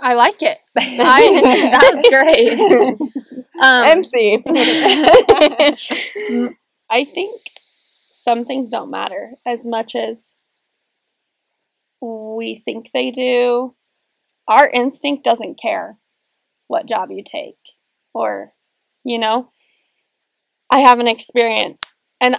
I 0.00 0.14
like 0.14 0.42
it. 0.42 0.58
I, 0.78 1.70
that's 1.72 2.08
great. 2.08 2.60
Um, 3.60 4.04
see. 4.04 4.38
I 6.90 7.04
think 7.04 7.40
some 8.12 8.44
things 8.44 8.70
don't 8.70 8.90
matter 8.90 9.32
as 9.44 9.66
much 9.66 9.94
as 9.94 10.34
we 12.00 12.60
think 12.64 12.90
they 12.92 13.10
do. 13.10 13.74
Our 14.46 14.68
instinct 14.68 15.24
doesn't 15.24 15.60
care 15.60 15.98
what 16.68 16.86
job 16.86 17.10
you 17.10 17.24
take, 17.24 17.58
or, 18.14 18.52
you 19.04 19.18
know, 19.18 19.50
I 20.70 20.80
have 20.80 21.00
an 21.00 21.08
experience, 21.08 21.82
and 22.20 22.36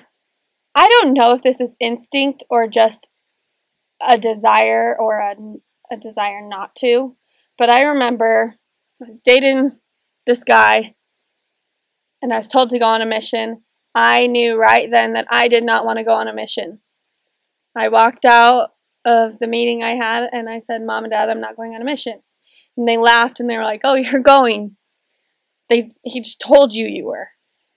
I 0.75 0.87
don't 0.87 1.13
know 1.13 1.33
if 1.33 1.41
this 1.41 1.59
is 1.59 1.75
instinct 1.79 2.43
or 2.49 2.67
just 2.67 3.09
a 4.01 4.17
desire 4.17 4.95
or 4.97 5.19
a, 5.19 5.35
a 5.91 5.97
desire 5.97 6.41
not 6.41 6.75
to, 6.77 7.15
but 7.59 7.69
I 7.69 7.81
remember 7.81 8.55
I 9.01 9.09
was 9.09 9.19
dating 9.19 9.73
this 10.25 10.43
guy 10.43 10.95
and 12.21 12.33
I 12.33 12.37
was 12.37 12.47
told 12.47 12.69
to 12.71 12.79
go 12.79 12.85
on 12.85 13.01
a 13.01 13.05
mission. 13.05 13.63
I 13.93 14.27
knew 14.27 14.55
right 14.55 14.89
then 14.89 15.13
that 15.13 15.27
I 15.29 15.49
did 15.49 15.63
not 15.63 15.85
want 15.85 15.97
to 15.97 16.05
go 16.05 16.13
on 16.13 16.29
a 16.29 16.33
mission. 16.33 16.79
I 17.75 17.89
walked 17.89 18.25
out 18.25 18.69
of 19.05 19.39
the 19.39 19.47
meeting 19.47 19.83
I 19.83 19.95
had 19.95 20.29
and 20.31 20.49
I 20.49 20.59
said, 20.59 20.81
Mom 20.81 21.03
and 21.03 21.11
Dad, 21.11 21.29
I'm 21.29 21.41
not 21.41 21.57
going 21.57 21.75
on 21.75 21.81
a 21.81 21.85
mission. 21.85 22.21
And 22.77 22.87
they 22.87 22.97
laughed 22.97 23.39
and 23.39 23.49
they 23.49 23.57
were 23.57 23.63
like, 23.63 23.81
Oh, 23.83 23.93
you're 23.95 24.21
going. 24.21 24.77
They 25.69 25.91
he 26.03 26.21
just 26.21 26.41
told 26.41 26.73
you 26.73 26.87
you 26.87 27.05
were. 27.05 27.27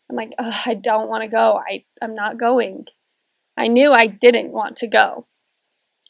I'm 0.08 0.16
like, 0.16 0.32
I 0.38 0.74
don't 0.74 1.08
want 1.08 1.22
to 1.22 1.28
go. 1.28 1.58
I, 1.58 1.84
I'm 2.00 2.14
not 2.14 2.38
going. 2.38 2.86
I 3.56 3.66
knew 3.66 3.92
I 3.92 4.06
didn't 4.06 4.52
want 4.52 4.76
to 4.76 4.86
go. 4.86 5.26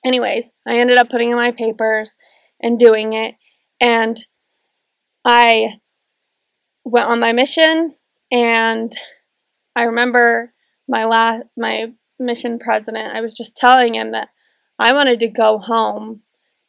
Anyways, 0.04 0.52
I 0.66 0.78
ended 0.78 0.98
up 0.98 1.08
putting 1.08 1.30
in 1.30 1.36
my 1.36 1.52
papers 1.52 2.16
and 2.60 2.78
doing 2.78 3.12
it. 3.12 3.34
And 3.82 4.24
I 5.24 5.80
went 6.84 7.06
on 7.06 7.18
my 7.18 7.32
mission 7.32 7.96
and 8.30 8.92
I 9.74 9.82
remember 9.82 10.52
my 10.88 11.04
last 11.04 11.46
my 11.56 11.92
mission 12.18 12.60
president, 12.60 13.14
I 13.14 13.20
was 13.20 13.34
just 13.34 13.56
telling 13.56 13.96
him 13.96 14.12
that 14.12 14.28
I 14.78 14.92
wanted 14.92 15.18
to 15.20 15.28
go 15.28 15.58
home 15.58 16.22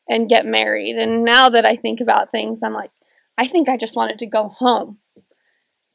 and 0.09 0.29
get 0.29 0.45
married. 0.45 0.97
And 0.97 1.23
now 1.23 1.49
that 1.49 1.65
I 1.65 1.75
think 1.75 2.01
about 2.01 2.31
things, 2.31 2.61
I'm 2.63 2.73
like, 2.73 2.91
I 3.37 3.47
think 3.47 3.69
I 3.69 3.77
just 3.77 3.95
wanted 3.95 4.17
to 4.19 4.25
go 4.25 4.47
home. 4.47 4.97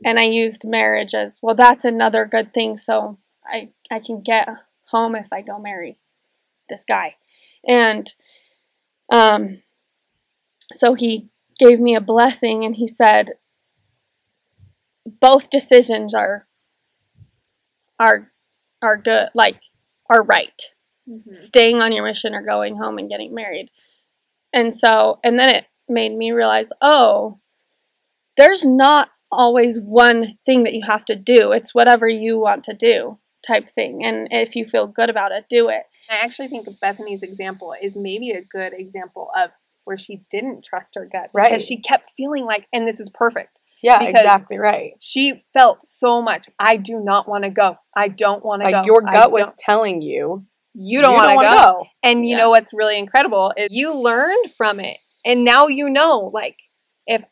And 0.04 0.20
I 0.20 0.24
used 0.24 0.64
marriage 0.64 1.14
as 1.14 1.40
well, 1.42 1.56
that's 1.56 1.84
another 1.84 2.24
good 2.26 2.54
thing. 2.54 2.76
So 2.76 3.18
I, 3.44 3.70
I 3.90 3.98
can 3.98 4.22
get 4.22 4.48
home 4.86 5.16
if 5.16 5.32
I 5.32 5.42
go 5.42 5.58
marry 5.58 5.98
this 6.68 6.84
guy. 6.86 7.16
And 7.66 8.14
um, 9.10 9.62
so 10.72 10.94
he 10.94 11.28
gave 11.58 11.80
me 11.80 11.94
a 11.94 12.00
blessing 12.00 12.64
and 12.64 12.76
he 12.76 12.86
said, 12.86 13.32
both 15.20 15.50
decisions 15.50 16.14
are 16.14 16.46
are 17.98 18.30
are 18.82 18.96
good 18.96 19.28
like 19.34 19.60
are 20.10 20.22
right. 20.22 20.62
Mm-hmm. 21.08 21.34
Staying 21.34 21.80
on 21.80 21.92
your 21.92 22.04
mission 22.04 22.34
or 22.34 22.42
going 22.42 22.76
home 22.76 22.98
and 22.98 23.08
getting 23.08 23.34
married. 23.34 23.70
And 24.52 24.72
so 24.72 25.18
and 25.24 25.38
then 25.38 25.48
it 25.48 25.66
made 25.88 26.14
me 26.14 26.32
realize 26.32 26.70
oh 26.80 27.40
there's 28.36 28.64
not 28.64 29.08
always 29.32 29.78
one 29.78 30.38
thing 30.46 30.62
that 30.64 30.74
you 30.74 30.82
have 30.86 31.04
to 31.06 31.16
do. 31.16 31.52
It's 31.52 31.74
whatever 31.74 32.08
you 32.08 32.38
want 32.38 32.64
to 32.64 32.74
do 32.74 33.18
type 33.46 33.70
thing. 33.70 34.04
And 34.04 34.28
if 34.30 34.54
you 34.54 34.64
feel 34.64 34.86
good 34.86 35.10
about 35.10 35.32
it 35.32 35.46
do 35.48 35.68
it. 35.68 35.82
I 36.10 36.24
actually 36.24 36.48
think 36.48 36.66
Bethany's 36.80 37.22
example 37.22 37.74
is 37.82 37.96
maybe 37.96 38.30
a 38.30 38.42
good 38.42 38.72
example 38.72 39.30
of 39.36 39.50
where 39.88 39.98
she 39.98 40.20
didn't 40.30 40.64
trust 40.64 40.94
her 40.94 41.08
gut 41.10 41.30
Right. 41.34 41.50
because 41.50 41.66
she 41.66 41.80
kept 41.80 42.12
feeling 42.16 42.44
like, 42.44 42.66
and 42.72 42.86
this 42.86 43.00
is 43.00 43.10
perfect. 43.12 43.60
Yeah, 43.82 43.98
Because- 43.98 44.20
exactly 44.20 44.58
right. 44.58 44.92
She 45.00 45.42
felt 45.52 45.84
so 45.84 46.20
much. 46.22 46.46
I 46.58 46.76
do 46.76 47.00
not 47.00 47.28
want 47.28 47.44
to 47.44 47.50
go. 47.50 47.78
I 47.96 48.08
don't 48.08 48.44
want 48.44 48.62
to 48.62 48.68
Like 48.70 48.84
go. 48.84 48.84
your 48.84 49.08
I 49.08 49.12
gut 49.12 49.30
was 49.32 49.40
don't- 49.42 49.58
telling 49.58 50.02
you 50.02 50.46
you 50.74 51.02
don't 51.02 51.14
want 51.14 51.30
to 51.30 51.34
wanna 51.36 51.56
go. 51.56 51.84
And 52.04 52.24
you 52.26 52.32
Yeah. 52.32 52.42
know 52.44 52.50
what's 52.50 52.72
really 52.72 52.98
incredible 52.98 53.52
is 53.56 53.74
you 53.74 53.92
learned 53.94 54.52
from 54.52 54.78
it. 54.78 54.98
And 55.24 55.42
now 55.44 55.66
you 55.66 55.88
know 55.90 56.30
like 56.32 56.56
if 57.06 57.24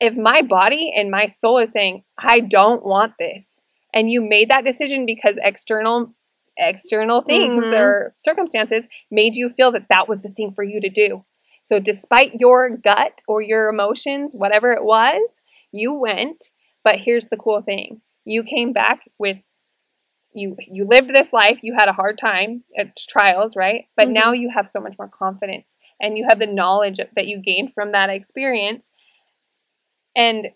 if 0.00 0.16
my 0.16 0.42
body 0.42 0.92
and 0.96 1.10
my 1.10 1.26
soul 1.26 1.58
is 1.58 1.70
saying 1.72 2.04
I 2.16 2.40
don't 2.40 2.84
want 2.84 3.14
this 3.18 3.60
and 3.92 4.10
you 4.10 4.20
made 4.22 4.48
that 4.50 4.64
decision 4.64 5.04
because 5.06 5.38
external 5.42 6.14
external 6.56 7.22
things 7.22 7.66
Mhm. 7.72 7.78
or 7.78 8.14
circumstances 8.16 8.88
made 9.10 9.36
you 9.36 9.48
feel 9.48 9.70
that 9.72 9.88
that 9.90 10.08
was 10.08 10.22
the 10.22 10.28
thing 10.30 10.52
for 10.52 10.64
you 10.64 10.80
to 10.80 10.88
do. 10.88 11.24
So 11.68 11.78
despite 11.78 12.40
your 12.40 12.70
gut 12.70 13.20
or 13.28 13.42
your 13.42 13.68
emotions, 13.68 14.32
whatever 14.32 14.72
it 14.72 14.82
was, 14.82 15.42
you 15.70 15.92
went, 15.92 16.46
but 16.82 16.96
here's 16.96 17.28
the 17.28 17.36
cool 17.36 17.60
thing. 17.60 18.00
You 18.24 18.42
came 18.42 18.72
back 18.72 19.00
with 19.18 19.50
you 20.32 20.56
you 20.66 20.86
lived 20.86 21.10
this 21.10 21.32
life 21.32 21.58
you 21.62 21.74
had 21.74 21.88
a 21.88 21.92
hard 21.92 22.18
time 22.18 22.62
at 22.78 22.96
trials 22.96 23.56
right 23.56 23.86
but 23.96 24.08
Mhm. 24.08 24.12
now 24.14 24.32
you 24.32 24.50
have 24.50 24.68
so 24.68 24.80
much 24.80 24.96
more 24.98 25.08
confidence 25.08 25.76
and 26.00 26.18
you 26.18 26.26
have 26.28 26.38
the 26.38 26.46
knowledge 26.46 27.00
that 27.16 27.26
you 27.26 27.38
gained 27.38 27.72
from 27.74 27.92
that 27.92 28.10
experience 28.10 28.92
and 30.16 30.48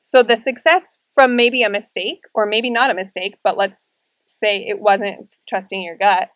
so 0.00 0.22
the 0.22 0.36
success 0.36 0.98
from 1.14 1.36
maybe 1.36 1.62
a 1.62 1.70
mistake 1.70 2.22
or 2.34 2.46
maybe 2.46 2.70
not 2.70 2.90
a 2.90 2.94
mistake 2.94 3.36
but 3.42 3.56
let's 3.56 3.90
say 4.28 4.64
it 4.66 4.80
wasn't 4.80 5.28
trusting 5.48 5.82
your 5.82 5.96
gut 5.96 6.30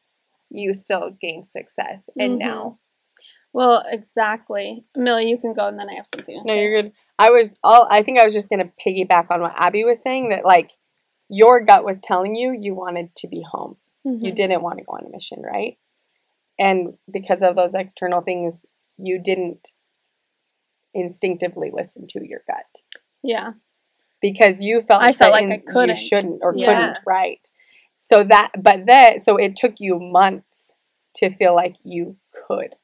you 0.51 0.73
still 0.73 1.11
gained 1.21 1.47
success 1.47 2.09
and 2.19 2.33
Mhm. 2.35 2.39
now 2.39 2.79
Well, 3.59 3.83
exactly. 3.91 4.85
Millie, 4.95 5.29
you 5.29 5.37
can 5.37 5.53
go, 5.53 5.67
and 5.67 5.81
then 5.81 5.91
I 5.91 5.95
have 5.95 6.07
something 6.15 6.37
to 6.37 6.47
say. 6.47 6.55
No, 6.55 6.55
say. 6.55 6.63
you're 6.63 6.83
good. 6.83 6.93
I 7.19 7.31
was 7.31 7.51
all 7.65 7.89
I 7.91 8.03
think 8.05 8.21
I 8.21 8.25
was 8.25 8.33
just 8.33 8.49
gonna 8.51 8.71
piggyback 8.87 9.33
on 9.33 9.41
what 9.41 9.53
Abby 9.57 9.83
was 9.85 10.01
saying 10.01 10.29
that 10.29 10.45
like 10.45 10.71
your 11.29 11.61
gut 11.65 11.85
was 11.85 11.97
telling 12.01 12.37
you 12.37 12.53
you 12.57 12.77
wanted 12.77 13.17
to 13.17 13.27
be 13.27 13.43
home. 13.43 13.77
You 14.05 14.31
Mhm. 14.31 14.35
didn't 14.37 14.63
want 14.63 14.79
to 14.79 14.85
go 14.85 14.93
on 14.93 15.07
a 15.07 15.11
mission, 15.11 15.43
right? 15.43 15.77
And 16.57 16.99
because 17.11 17.43
of 17.43 17.57
those 17.57 17.75
external 17.75 18.21
things, 18.21 18.65
you 18.97 19.19
didn't 19.19 19.73
instinctively 20.95 21.71
listen 21.73 22.07
to 22.11 22.25
your 22.25 22.43
gut 22.47 22.65
Yeah. 23.25 23.55
because 24.21 24.63
you 24.63 24.81
felt 24.83 25.03
I 25.03 25.13
felt 25.13 25.33
like 25.33 25.51
I 25.51 25.57
couldn't. 25.59 25.97
you 26.01 26.07
shouldn't 26.07 26.43
or 26.45 26.55
Yeah. 26.57 26.67
couldn't, 26.67 26.99
right? 27.05 27.51
So 27.99 28.23
that, 28.23 28.53
but 28.57 28.87
that, 28.87 29.21
so 29.21 29.37
it 29.37 29.57
took 29.57 29.81
you 29.81 29.99
months 29.99 30.75
to 31.17 31.31
feel 31.31 31.55
like 31.57 31.75
you 31.83 32.17
could. 32.33 32.77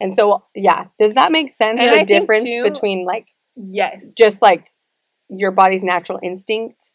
And 0.00 0.16
so, 0.16 0.44
yeah, 0.54 0.86
does 0.98 1.14
that 1.14 1.30
make 1.30 1.50
sense? 1.50 1.78
And 1.80 1.92
the 1.92 2.00
I 2.00 2.04
difference 2.04 2.44
too- 2.44 2.62
between 2.62 3.04
like 3.04 3.28
yes 3.56 4.10
just 4.16 4.40
like 4.40 4.70
your 5.28 5.50
body's 5.50 5.82
natural 5.84 6.18
instinct 6.22 6.90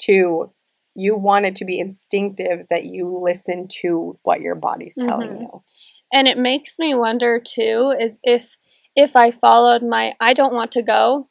to 0.00 0.52
you 0.94 1.16
want 1.16 1.44
it 1.46 1.54
to 1.56 1.64
be 1.64 1.78
instinctive 1.78 2.66
that 2.68 2.84
you 2.86 3.20
listen 3.22 3.68
to 3.80 4.18
what 4.24 4.40
your 4.40 4.54
body's 4.56 4.94
telling 4.98 5.30
Mhm. 5.30 5.40
you. 5.40 5.62
And 6.12 6.28
it 6.28 6.36
makes 6.36 6.78
me 6.78 6.94
wonder 6.94 7.38
too 7.40 7.94
is 7.98 8.18
if 8.22 8.56
if 8.96 9.14
I 9.16 9.30
followed 9.30 9.82
my 9.82 10.14
I 10.20 10.34
don't 10.34 10.52
want 10.52 10.72
to 10.72 10.82
go 10.82 11.28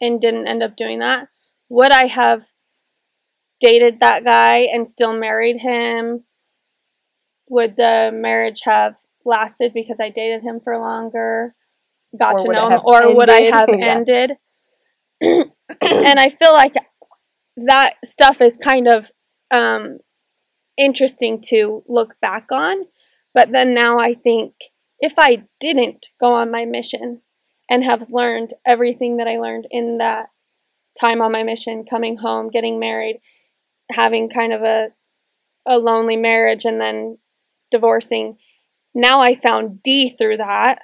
and 0.00 0.20
didn't 0.20 0.48
end 0.48 0.62
up 0.62 0.74
doing 0.76 0.98
that, 1.00 1.28
would 1.68 1.92
I 1.92 2.06
have 2.06 2.46
dated 3.60 4.00
that 4.00 4.24
guy 4.24 4.60
and 4.72 4.88
still 4.88 5.12
married 5.12 5.60
him? 5.60 6.24
Would 7.48 7.76
the 7.76 8.10
marriage 8.12 8.62
have 8.64 8.96
lasted 9.24 9.72
because 9.74 10.00
I 10.00 10.08
dated 10.10 10.42
him 10.42 10.60
for 10.60 10.78
longer, 10.78 11.54
got 12.18 12.32
Or 12.32 12.38
to 12.40 12.48
know 12.48 12.68
him, 12.68 12.80
or 12.84 13.14
would 13.14 13.30
I 13.30 13.50
have 13.52 13.68
Yeah. 13.78 13.96
ended? 13.96 14.32
and 15.20 16.18
I 16.18 16.28
feel 16.28 16.52
like 16.52 16.74
that 17.56 17.94
stuff 18.04 18.40
is 18.40 18.56
kind 18.56 18.88
of 18.88 19.10
um, 19.50 19.98
interesting 20.76 21.40
to 21.48 21.82
look 21.86 22.14
back 22.20 22.46
on. 22.50 22.84
But 23.32 23.50
then 23.52 23.74
now 23.74 23.98
I 23.98 24.14
think 24.14 24.54
if 25.00 25.14
I 25.18 25.44
didn't 25.60 26.08
go 26.20 26.32
on 26.34 26.50
my 26.50 26.64
mission 26.64 27.22
and 27.68 27.84
have 27.84 28.10
learned 28.10 28.54
everything 28.66 29.16
that 29.16 29.26
I 29.26 29.38
learned 29.38 29.66
in 29.70 29.98
that 29.98 30.28
time 31.00 31.20
on 31.20 31.32
my 31.32 31.42
mission, 31.42 31.84
coming 31.84 32.16
home, 32.18 32.50
getting 32.50 32.78
married, 32.78 33.20
having 33.90 34.28
kind 34.28 34.52
of 34.52 34.62
a 34.62 34.88
a 35.66 35.78
lonely 35.78 36.16
marriage 36.16 36.64
and 36.64 36.80
then 36.80 37.18
divorcing, 37.70 38.36
now 38.94 39.20
I 39.20 39.34
found 39.34 39.82
D 39.82 40.10
through 40.16 40.38
that 40.38 40.80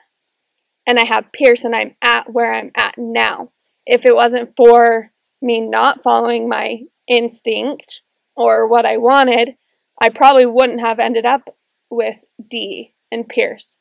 and 0.86 0.98
I 0.98 1.04
have 1.04 1.32
Pierce 1.32 1.64
and 1.64 1.74
I'm 1.74 1.94
at 2.02 2.32
where 2.32 2.52
I'm 2.52 2.72
at 2.76 2.96
now. 2.98 3.52
If 3.86 4.04
it 4.04 4.14
wasn't 4.14 4.56
for 4.56 5.12
me 5.40 5.60
not 5.60 6.02
following 6.02 6.48
my 6.48 6.80
instinct 7.08 8.02
or 8.36 8.66
what 8.66 8.84
I 8.84 8.96
wanted, 8.96 9.56
I 10.00 10.08
probably 10.08 10.46
wouldn't 10.46 10.80
have 10.80 10.98
ended 10.98 11.26
up 11.26 11.56
with 11.90 12.16
D 12.48 12.94
and 13.12 13.28
Pierce. 13.28 13.76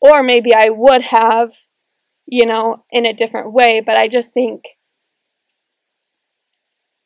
Or 0.00 0.22
maybe 0.22 0.52
I 0.54 0.68
would 0.68 1.02
have, 1.04 1.52
you 2.26 2.46
know, 2.46 2.84
in 2.90 3.06
a 3.06 3.14
different 3.14 3.52
way, 3.52 3.80
but 3.80 3.96
I 3.96 4.08
just 4.08 4.34
think, 4.34 4.64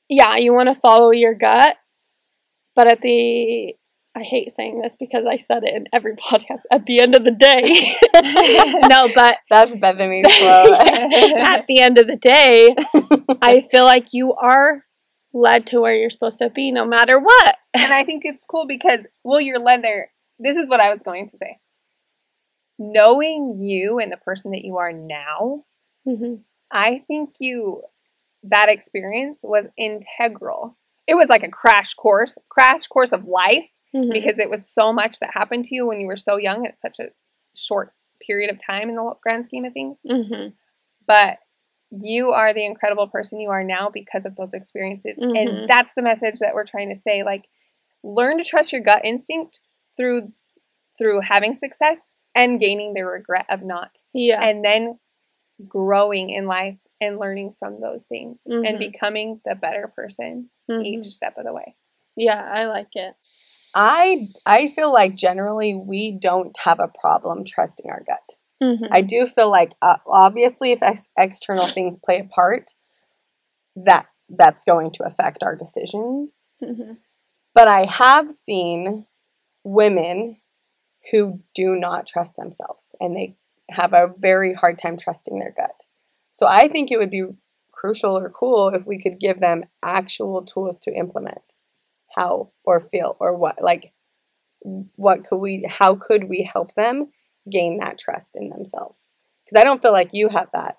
yeah, 0.09 0.37
you 0.37 0.53
want 0.53 0.69
to 0.69 0.81
follow 0.81 1.11
your 1.13 1.35
gut, 1.35 1.77
but 2.75 2.89
at 2.89 3.03
the, 3.03 3.75
I 4.19 4.23
hate 4.23 4.51
saying 4.51 4.81
this 4.81 4.97
because 4.99 5.25
I 5.27 5.37
said 5.37 5.63
it 5.63 5.75
in 5.75 5.87
every 5.93 6.17
podcast, 6.31 6.63
at 6.73 6.87
the 6.87 7.01
end 7.01 7.15
of 7.15 7.25
the 7.25 7.31
day, 7.31 7.95
no, 8.89 9.09
but 9.15 9.37
That's 9.51 9.77
Bethany's 9.77 10.35
flow. 10.37 10.73
at 10.73 11.67
the 11.67 11.81
end 11.81 11.99
of 11.99 12.07
the 12.07 12.17
day, 12.17 12.75
I 13.43 13.67
feel 13.71 13.85
like 13.85 14.13
you 14.13 14.35
are 14.35 14.85
led 15.33 15.67
to 15.69 15.81
where 15.81 15.95
you're 15.95 16.11
supposed 16.11 16.39
to 16.39 16.51
be 16.51 16.73
no 16.73 16.85
matter 16.85 17.19
what. 17.19 17.57
and 17.75 17.93
I 17.93 18.03
think 18.03 18.23
it's 18.25 18.45
cool 18.45 18.67
because 18.67 19.07
well, 19.23 19.41
you're 19.41 19.61
led 19.61 19.83
there. 19.83 20.11
This 20.39 20.57
is 20.57 20.69
what 20.69 20.81
I 20.81 20.93
was 20.93 21.03
going 21.03 21.29
to 21.29 21.37
say. 21.37 21.59
Knowing 22.79 23.59
you 23.61 23.99
and 23.99 24.11
the 24.13 24.17
person 24.17 24.53
that 24.53 24.65
you 24.65 24.77
are 24.79 24.93
now, 24.93 25.65
Mm-hmm. 26.07 26.37
I 26.73 27.03
think 27.07 27.35
you 27.39 27.83
that 28.45 28.69
experience 28.71 29.41
was 29.43 29.69
integral. 29.77 30.79
It 31.07 31.15
was 31.17 31.29
like 31.29 31.43
a 31.43 31.51
crash 31.51 31.95
course, 31.95 32.39
crash 32.49 32.87
course 32.87 33.13
of 33.13 33.25
life 33.25 33.69
Mm-hmm. 33.97 34.13
because 34.13 34.39
it 34.39 34.51
was 34.51 34.69
so 34.69 34.93
much 34.93 35.19
that 35.21 35.31
happened 35.33 35.65
to 35.67 35.75
you 35.75 35.87
when 35.87 35.99
you 36.01 36.07
were 36.07 36.17
so 36.17 36.37
young 36.37 36.67
at 36.67 36.79
such 36.79 36.99
a 36.99 37.09
short 37.57 37.95
period 38.21 38.51
of 38.51 38.59
time 38.63 38.91
in 38.91 38.97
the 38.97 39.13
grand 39.23 39.47
scheme 39.47 39.65
of 39.65 39.73
things. 39.73 40.01
Mm-hmm. 40.07 40.49
But 41.07 41.39
you 41.91 42.31
are 42.33 42.53
the 42.53 42.67
incredible 42.67 43.09
person 43.09 43.41
you 43.41 43.49
are 43.49 43.65
now 43.65 43.89
because 43.89 44.27
of 44.27 44.37
those 44.37 44.53
experiences. 44.53 45.19
Mhm. 45.19 45.37
And 45.39 45.69
that's 45.69 45.95
the 45.95 46.03
message 46.03 46.39
that 46.41 46.53
we're 46.55 46.67
trying 46.67 46.91
to 46.91 46.97
say 46.97 47.23
like 47.23 47.49
learn 48.05 48.37
to 48.37 48.45
trust 48.45 48.73
your 48.73 48.83
gut 48.83 49.05
instinct 49.05 49.61
through 49.97 50.33
through 50.99 51.21
having 51.21 51.55
success 51.55 52.11
and 52.35 52.61
gaining 52.61 52.93
the 52.93 53.07
regret 53.07 53.47
of 53.49 53.63
not. 53.63 53.93
Yeah. 54.13 54.43
And 54.45 54.63
then 54.65 54.99
growing 55.67 56.29
in 56.31 56.47
life 56.47 56.77
and 57.01 57.19
learning 57.19 57.55
from 57.59 57.81
those 57.81 58.05
things 58.05 58.43
and 58.47 58.67
Mhm. 58.67 58.79
becoming 58.79 59.41
the 59.47 59.55
better 59.55 59.89
person 59.89 60.51
Mhm. 60.69 60.85
each 60.85 61.05
step 61.05 61.39
of 61.39 61.45
the 61.45 61.53
way. 61.55 61.75
Yeah, 62.17 62.43
I 62.43 62.67
like 62.67 62.95
it. 62.97 63.15
I 63.75 64.27
I 64.47 64.69
feel 64.69 64.93
like 64.93 65.15
generally 65.15 65.75
we 65.75 66.13
don't 66.13 66.57
have 66.65 66.81
a 66.81 66.89
problem 66.89 67.45
trusting 67.45 67.91
our 67.91 68.03
gut. 68.05 68.37
Mm-hmm. 68.63 68.93
I 68.93 69.03
do 69.03 69.27
feel 69.27 69.51
like 69.51 69.73
uh, 69.83 69.97
obviously 70.07 70.73
if 70.73 70.83
ex- 70.83 71.11
external 71.17 71.67
things 71.67 71.97
play 71.97 72.21
a 72.21 72.25
part, 72.25 72.73
that 73.77 74.07
that's 74.29 74.65
going 74.65 74.91
to 74.93 75.05
affect 75.05 75.43
our 75.43 75.57
decisions. 75.57 76.43
mm-hmm. 76.63 76.95
But 77.55 77.69
I 77.69 77.87
have 77.87 78.33
seen 78.33 79.07
women 79.65 80.37
who 81.11 81.41
do 81.55 81.75
not 81.75 82.07
trust 82.07 82.37
themselves 82.37 82.95
and 83.01 83.17
they 83.17 83.37
have 83.71 83.93
a 83.93 84.13
very 84.19 84.55
hard 84.55 84.79
time 84.79 84.97
trusting 84.97 85.39
their 85.39 85.55
gut. 85.57 85.85
So 86.33 86.47
I 86.47 86.69
think 86.69 86.91
it 86.91 86.99
would 86.99 87.11
be 87.11 87.25
crucial 87.73 88.19
or 88.19 88.31
cool 88.31 88.69
if 88.69 88.87
we 88.87 89.01
could 89.01 89.21
give 89.21 89.41
them 89.41 89.65
actual 89.83 90.43
tools 90.43 90.79
to 90.83 90.95
implement 90.95 91.43
how 92.19 92.51
or 92.65 92.81
feel 92.81 93.17
or 93.21 93.37
what 93.37 93.63
like 93.63 93.93
what 94.97 95.25
could 95.25 95.39
we 95.39 95.67
how 95.69 95.95
could 95.95 96.29
we 96.29 96.49
help 96.53 96.75
them 96.75 97.11
gain 97.51 97.79
that 97.79 97.99
trust 97.99 98.31
in 98.35 98.49
themselves? 98.49 99.13
Because 99.45 99.61
i 99.61 99.65
don't 99.65 99.81
feel 99.83 99.93
like 99.93 100.11
you 100.13 100.29
have 100.29 100.49
that. 100.53 100.77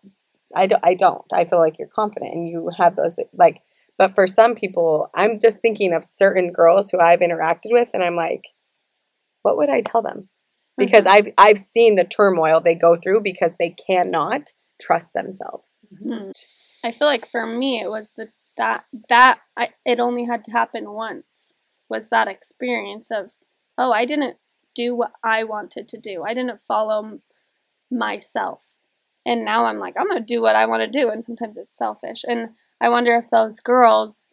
I, 0.55 0.65
do, 0.65 0.77
I 0.81 0.95
don't. 0.95 1.25
I 1.31 1.45
feel 1.45 1.59
like 1.59 1.77
you're 1.77 1.87
confident 1.87 2.33
and 2.33 2.47
you 2.47 2.71
have 2.77 2.95
those 2.95 3.19
like 3.33 3.61
but 3.97 4.15
for 4.15 4.25
some 4.27 4.55
people 4.55 5.09
i'm 5.15 5.39
just 5.39 5.59
thinking 5.61 5.93
of 5.93 6.03
certain 6.03 6.51
girls 6.51 6.89
who 6.89 6.99
i've 6.99 7.19
interacted 7.19 7.71
with 7.71 7.89
and 7.93 8.03
i'm 8.03 8.15
like 8.15 8.45
what 9.43 9.57
would 9.57 9.69
i 9.69 9.81
tell 9.81 10.01
them? 10.01 10.29
Because 10.77 11.05
i've 11.05 11.27
i've 11.37 11.59
seen 11.59 11.95
the 11.95 12.03
turmoil 12.03 12.61
they 12.61 12.75
go 12.75 12.95
through 12.95 13.21
because 13.21 13.53
they 13.59 13.75
cannot 13.87 14.53
trust 14.81 15.13
themselves. 15.13 15.85
Mhm. 15.93 16.31
I 16.83 16.91
feel 16.91 17.07
like 17.07 17.25
for 17.25 17.45
me 17.45 17.81
it 17.81 17.89
was 17.89 18.13
the 18.13 18.29
that 18.59 18.85
that 19.09 19.39
I, 19.57 19.69
it 19.85 19.99
only 19.99 20.25
had 20.25 20.45
to 20.45 20.51
happen 20.51 20.91
once 20.91 21.55
was 21.89 22.09
that 22.09 22.27
experience 22.27 23.09
of 23.09 23.31
oh 23.79 23.91
I 23.91 24.05
didn't 24.05 24.37
do 24.75 24.93
what 24.95 25.13
I 25.23 25.43
wanted 25.45 25.87
to 25.89 25.97
do 25.97 26.23
I 26.23 26.35
didn't 26.35 26.61
follow 26.67 27.19
myself 27.91 28.61
And 29.25 29.45
now 29.45 29.65
I'm 29.65 29.79
like, 29.79 29.95
I'm 29.99 30.09
to 30.09 30.19
do 30.21 30.41
what 30.41 30.55
I 30.55 30.65
want 30.65 30.81
to 30.81 30.99
do. 30.99 31.09
And 31.09 31.23
sometimes 31.23 31.57
it's 31.57 31.77
selfish. 31.77 32.23
And 32.27 32.49
I 32.81 32.89
wonder 32.89 33.15
if 33.15 33.29
those 33.29 33.59
girls, 33.59 34.27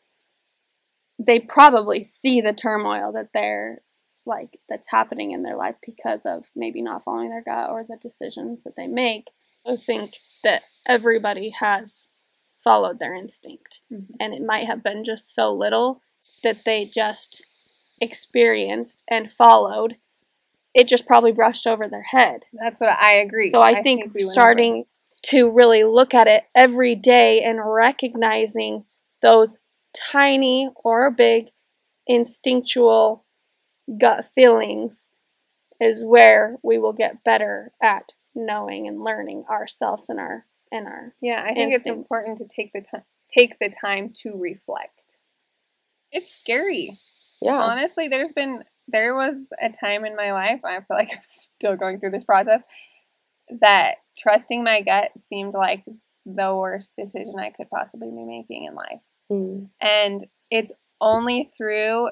they 1.18 1.40
probably 1.40 2.02
see 2.02 2.40
the 2.40 2.52
turmoil 2.52 3.12
that 3.12 3.30
they're 3.34 3.82
like, 4.24 4.58
that's 4.68 4.90
happening 4.90 5.32
in 5.32 5.42
their 5.42 5.56
life 5.56 5.76
because 5.84 6.24
of 6.26 6.44
maybe 6.54 6.82
not 6.82 7.04
following 7.04 7.30
their 7.30 7.42
gut 7.42 7.70
or 7.70 7.84
the 7.88 7.96
decisions 8.00 8.64
that 8.64 8.76
they 8.76 8.86
make. 8.86 9.30
I 9.66 9.76
think 9.76 10.14
that 10.44 10.62
everybody 10.86 11.50
has 11.50 12.08
followed 12.66 12.98
their 12.98 13.14
instinct. 13.14 13.80
Mhm. 13.92 14.16
And 14.18 14.34
it 14.34 14.42
might 14.42 14.66
have 14.66 14.82
been 14.82 15.04
just 15.04 15.32
so 15.32 15.52
little 15.52 16.02
that 16.42 16.64
they 16.64 16.84
just 16.84 17.46
experienced 18.00 19.04
and 19.08 19.30
followed. 19.30 19.98
It 20.74 20.88
just 20.88 21.06
probably 21.06 21.30
brushed 21.30 21.66
over 21.66 21.86
their 21.88 22.02
head. 22.02 22.46
That's 22.52 22.80
what 22.80 22.90
I 22.90 23.12
agree. 23.14 23.50
So 23.50 23.62
I, 23.62 23.82
think, 23.82 24.12
we 24.12 24.20
starting 24.20 24.86
to 25.26 25.48
really 25.48 25.84
look 25.84 26.12
at 26.12 26.26
it 26.26 26.44
every 26.56 26.96
day 26.96 27.40
and 27.42 27.60
recognizing 27.64 28.84
those 29.22 29.58
tiny 29.94 30.68
or 30.84 31.10
big 31.10 31.50
instinctual 32.06 33.24
gut 33.96 34.24
feelings 34.34 35.10
is 35.80 36.02
where 36.02 36.58
we 36.62 36.78
will 36.78 36.92
get 36.92 37.22
better 37.22 37.72
at 37.80 38.12
knowing 38.34 38.88
and 38.88 39.02
learning 39.02 39.44
ourselves 39.48 40.08
and 40.08 40.18
our 40.18 40.46
and 40.72 40.86
our 40.86 41.14
Yeah, 41.22 41.42
I 41.44 41.54
think 41.54 41.74
it's 41.74 41.86
important 41.86 42.38
to 42.38 42.44
take 42.44 42.72
the 42.72 42.82
time 42.82 43.02
take 43.28 43.58
the 43.58 43.70
time 43.70 44.12
to 44.22 44.38
reflect. 44.38 45.16
It's 46.12 46.32
scary. 46.32 46.92
Yeah. 47.42 47.60
Honestly, 47.60 48.08
there's 48.08 48.32
been 48.32 48.64
there 48.88 49.14
was 49.14 49.46
a 49.60 49.70
time 49.70 50.04
in 50.04 50.14
my 50.14 50.32
life, 50.32 50.60
I 50.64 50.76
feel 50.76 50.96
like 50.96 51.10
I'm 51.12 51.18
still 51.22 51.76
going 51.76 52.00
through 52.00 52.10
this 52.10 52.24
process, 52.24 52.62
that 53.60 53.96
trusting 54.18 54.64
my 54.64 54.80
gut 54.80 55.10
seemed 55.18 55.54
like 55.54 55.84
the 56.24 56.54
worst 56.54 56.96
decision 56.96 57.34
I 57.38 57.50
could 57.50 57.70
possibly 57.70 58.10
be 58.10 58.24
making 58.24 58.64
in 58.64 58.74
life. 58.74 59.00
Mm. 59.30 59.68
And 59.80 60.26
it's 60.50 60.72
only 61.00 61.48
through 61.56 62.10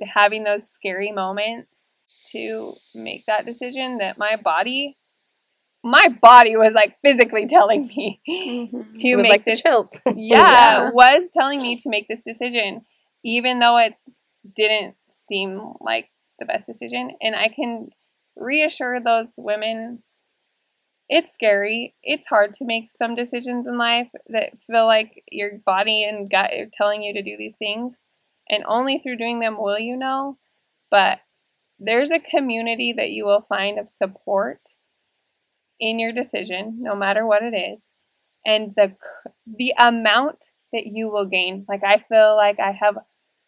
having 0.00 0.44
those 0.44 0.68
scary 0.68 1.10
moments 1.10 1.98
to 2.30 2.72
make 2.94 3.26
that 3.26 3.44
decision 3.44 3.98
that 3.98 4.18
my 4.18 4.36
body 4.36 4.96
my 5.90 6.08
body 6.20 6.56
was 6.56 6.74
like 6.74 6.96
physically 7.02 7.46
telling 7.46 7.86
me 7.86 8.20
Mhm. 8.28 8.94
to 9.00 9.16
make 9.16 9.30
like 9.30 9.44
this 9.44 9.62
chills. 9.62 9.90
yeah, 10.16 10.84
Yeah. 10.86 10.90
was 10.90 11.30
telling 11.30 11.60
me 11.62 11.76
to 11.76 11.88
make 11.88 12.08
this 12.08 12.24
decision, 12.24 12.84
even 13.24 13.58
though 13.58 13.78
it 13.78 13.94
didn't 14.56 14.96
seem 15.10 15.74
like 15.80 16.10
the 16.38 16.46
best 16.46 16.66
decision. 16.66 17.12
And 17.20 17.34
I 17.34 17.48
can 17.48 17.90
reassure 18.36 19.00
those 19.00 19.34
women 19.38 20.02
it's 21.08 21.32
scary. 21.32 21.94
It's 22.02 22.26
hard 22.26 22.52
to 22.54 22.64
make 22.66 22.90
some 22.90 23.14
decisions 23.14 23.66
in 23.66 23.78
life 23.78 24.10
that 24.28 24.60
feel 24.60 24.86
like 24.86 25.22
your 25.30 25.58
body 25.64 26.04
and 26.04 26.30
gut 26.30 26.50
are 26.52 26.66
telling 26.72 27.02
you 27.02 27.14
to 27.14 27.22
do 27.22 27.36
these 27.36 27.56
things. 27.56 28.02
And 28.50 28.64
only 28.66 28.98
through 28.98 29.16
doing 29.16 29.40
them 29.40 29.56
will 29.58 29.78
you 29.78 29.96
know. 29.96 30.38
But 30.90 31.20
there's 31.78 32.10
a 32.10 32.18
community 32.18 32.92
that 32.92 33.10
you 33.10 33.24
will 33.24 33.42
find 33.48 33.78
of 33.78 33.88
support 33.88 34.60
in 35.80 35.98
your 35.98 36.12
decision, 36.12 36.78
no 36.80 36.94
matter 36.96 37.26
what 37.26 37.42
it 37.42 37.54
is 37.56 37.92
and 38.44 38.74
the 38.76 38.94
the 39.46 39.74
amount 39.78 40.50
that 40.72 40.86
you 40.86 41.08
will 41.08 41.26
gain. 41.26 41.64
Like 41.68 41.82
I 41.84 41.98
feel 42.08 42.36
like 42.36 42.58
I 42.60 42.72
have 42.72 42.98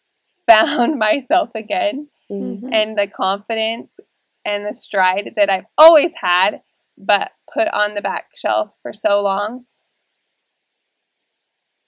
found 0.49 0.97
myself 0.99 1.49
again 1.55 2.07
Mm. 2.31 2.61
Mhm. 2.61 2.69
and 2.73 2.97
the 2.97 3.07
confidence 3.07 3.99
and 4.45 4.65
the 4.65 4.73
stride 4.73 5.33
that 5.35 5.49
I've 5.49 5.65
always 5.77 6.13
had 6.15 6.61
but 6.97 7.31
put 7.53 7.67
on 7.67 7.93
the 7.93 8.01
back 8.01 8.27
shelf 8.35 8.71
for 8.81 8.93
so 8.93 9.21
long. 9.21 9.65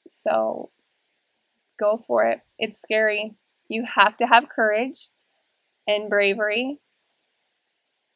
So 0.08 0.72
go 1.80 1.98
for 2.06 2.26
it. 2.26 2.42
It's 2.60 2.82
scary. 2.82 3.36
You 3.70 3.86
have 3.96 4.18
to 4.18 4.26
have 4.28 4.50
courage 4.50 5.10
and 5.88 6.10
bravery. 6.10 6.80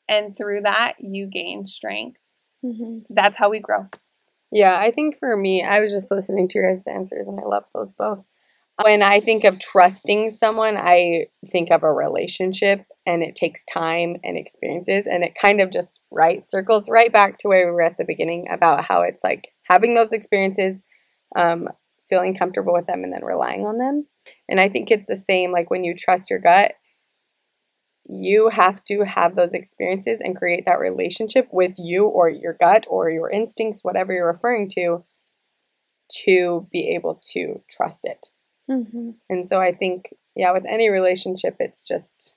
And 0.07 0.35
through 0.35 0.61
that, 0.61 0.95
you 0.99 1.27
gain 1.27 1.67
strength. 1.67 2.19
Mhm. 2.63 3.05
That's 3.09 3.37
how 3.37 3.49
we 3.49 3.59
grow. 3.59 3.87
Yeah, 4.51 4.77
I 4.79 4.91
think 4.91 5.19
for 5.19 5.35
me, 5.35 5.63
I 5.63 5.79
was 5.79 5.91
just 5.91 6.11
listening 6.11 6.47
to 6.49 6.59
your 6.59 6.69
answers 6.69 7.27
and 7.27 7.39
I 7.39 7.43
love 7.43 7.65
those 7.73 7.93
both. 7.93 8.23
When 8.83 9.01
I 9.01 9.19
think 9.19 9.43
of 9.43 9.59
trusting 9.59 10.29
someone, 10.29 10.77
I 10.77 11.27
think 11.47 11.71
of 11.71 11.83
a 11.83 11.91
relationship 11.91 12.85
and 13.07 13.23
it 13.23 13.35
takes 13.35 13.63
time 13.65 14.17
and 14.23 14.37
experiences 14.37 15.07
and 15.07 15.23
it 15.23 15.33
kind 15.35 15.59
of 15.59 15.71
just 15.71 15.99
right 16.11 16.43
circles 16.43 16.87
right 16.87 17.11
back 17.11 17.39
to 17.39 17.47
where 17.47 17.65
we 17.65 17.71
were 17.71 17.81
at 17.81 17.97
the 17.97 18.05
beginning 18.05 18.47
about 18.51 18.85
how 18.85 19.01
it's 19.01 19.23
like 19.23 19.49
having 19.63 19.95
those 19.95 20.13
experiences, 20.13 20.83
um, 21.35 21.67
feeling 22.09 22.35
comfortable 22.35 22.73
with 22.73 22.85
them 22.85 23.03
and 23.03 23.11
then 23.11 23.25
relying 23.25 23.65
on 23.65 23.79
them. 23.79 24.05
And 24.47 24.59
I 24.59 24.69
think 24.69 24.91
it's 24.91 25.07
the 25.07 25.17
same 25.17 25.51
like 25.51 25.71
when 25.71 25.83
you 25.83 25.95
trust 25.95 26.29
your 26.29 26.39
gut, 26.39 26.73
you 28.09 28.49
have 28.49 28.83
to 28.85 29.03
have 29.03 29.35
those 29.35 29.53
experiences 29.53 30.21
and 30.21 30.35
create 30.35 30.65
that 30.65 30.79
relationship 30.79 31.47
with 31.51 31.73
you 31.77 32.05
or 32.05 32.29
your 32.29 32.53
gut 32.53 32.85
or 32.89 33.09
your 33.09 33.29
instincts, 33.29 33.83
whatever 33.83 34.13
you're 34.13 34.31
referring 34.31 34.69
to, 34.69 35.03
to 36.23 36.67
be 36.71 36.89
able 36.95 37.19
to 37.33 37.61
trust 37.69 37.99
it. 38.03 38.27
Mhm. 38.69 39.15
And 39.29 39.49
so 39.49 39.59
I 39.59 39.73
think, 39.73 40.13
yeah, 40.35 40.51
with 40.51 40.65
any 40.65 40.89
relationship, 40.89 41.57
it's 41.59 41.83
just 41.83 42.35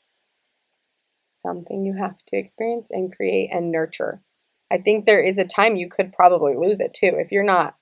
something 1.33 1.85
you 1.85 1.95
have 1.95 2.19
to 2.27 2.37
experience 2.37 2.91
and 2.91 3.15
create 3.15 3.51
and 3.53 3.71
nurture. 3.71 4.23
I 4.71 4.79
think 4.79 5.05
there 5.05 5.23
is 5.23 5.39
a 5.39 5.45
time 5.45 5.77
you 5.77 5.89
could 5.89 6.13
probably 6.13 6.55
lose 6.57 6.81
it 6.81 6.95
too 6.95 7.17
if 7.19 7.33
you're 7.33 7.43
not 7.43 7.77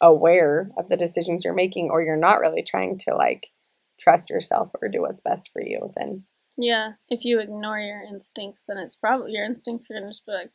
aware 0.00 0.70
of 0.76 0.88
the 0.88 0.96
decisions 0.96 1.44
you're 1.44 1.54
making 1.54 1.90
or 1.90 2.02
you're 2.02 2.16
not 2.16 2.40
really 2.40 2.62
trying 2.62 2.98
to 2.98 3.14
like 3.14 3.48
trust 3.98 4.30
yourself 4.30 4.70
or 4.80 4.88
do 4.88 5.00
what's 5.00 5.20
best 5.20 5.50
for 5.52 5.60
you 5.60 5.92
then 5.96 6.24
Yeah, 6.58 6.92
if 7.08 7.24
you 7.24 7.38
ignore 7.38 7.78
your 7.78 8.02
instincts, 8.02 8.64
then 8.66 8.78
it's 8.78 8.96
probably 8.96 9.32
your 9.32 9.44
instincts 9.44 9.86
are 9.88 9.94
gonna 9.94 10.10
just 10.10 10.26
be 10.26 10.32
like, 10.32 10.50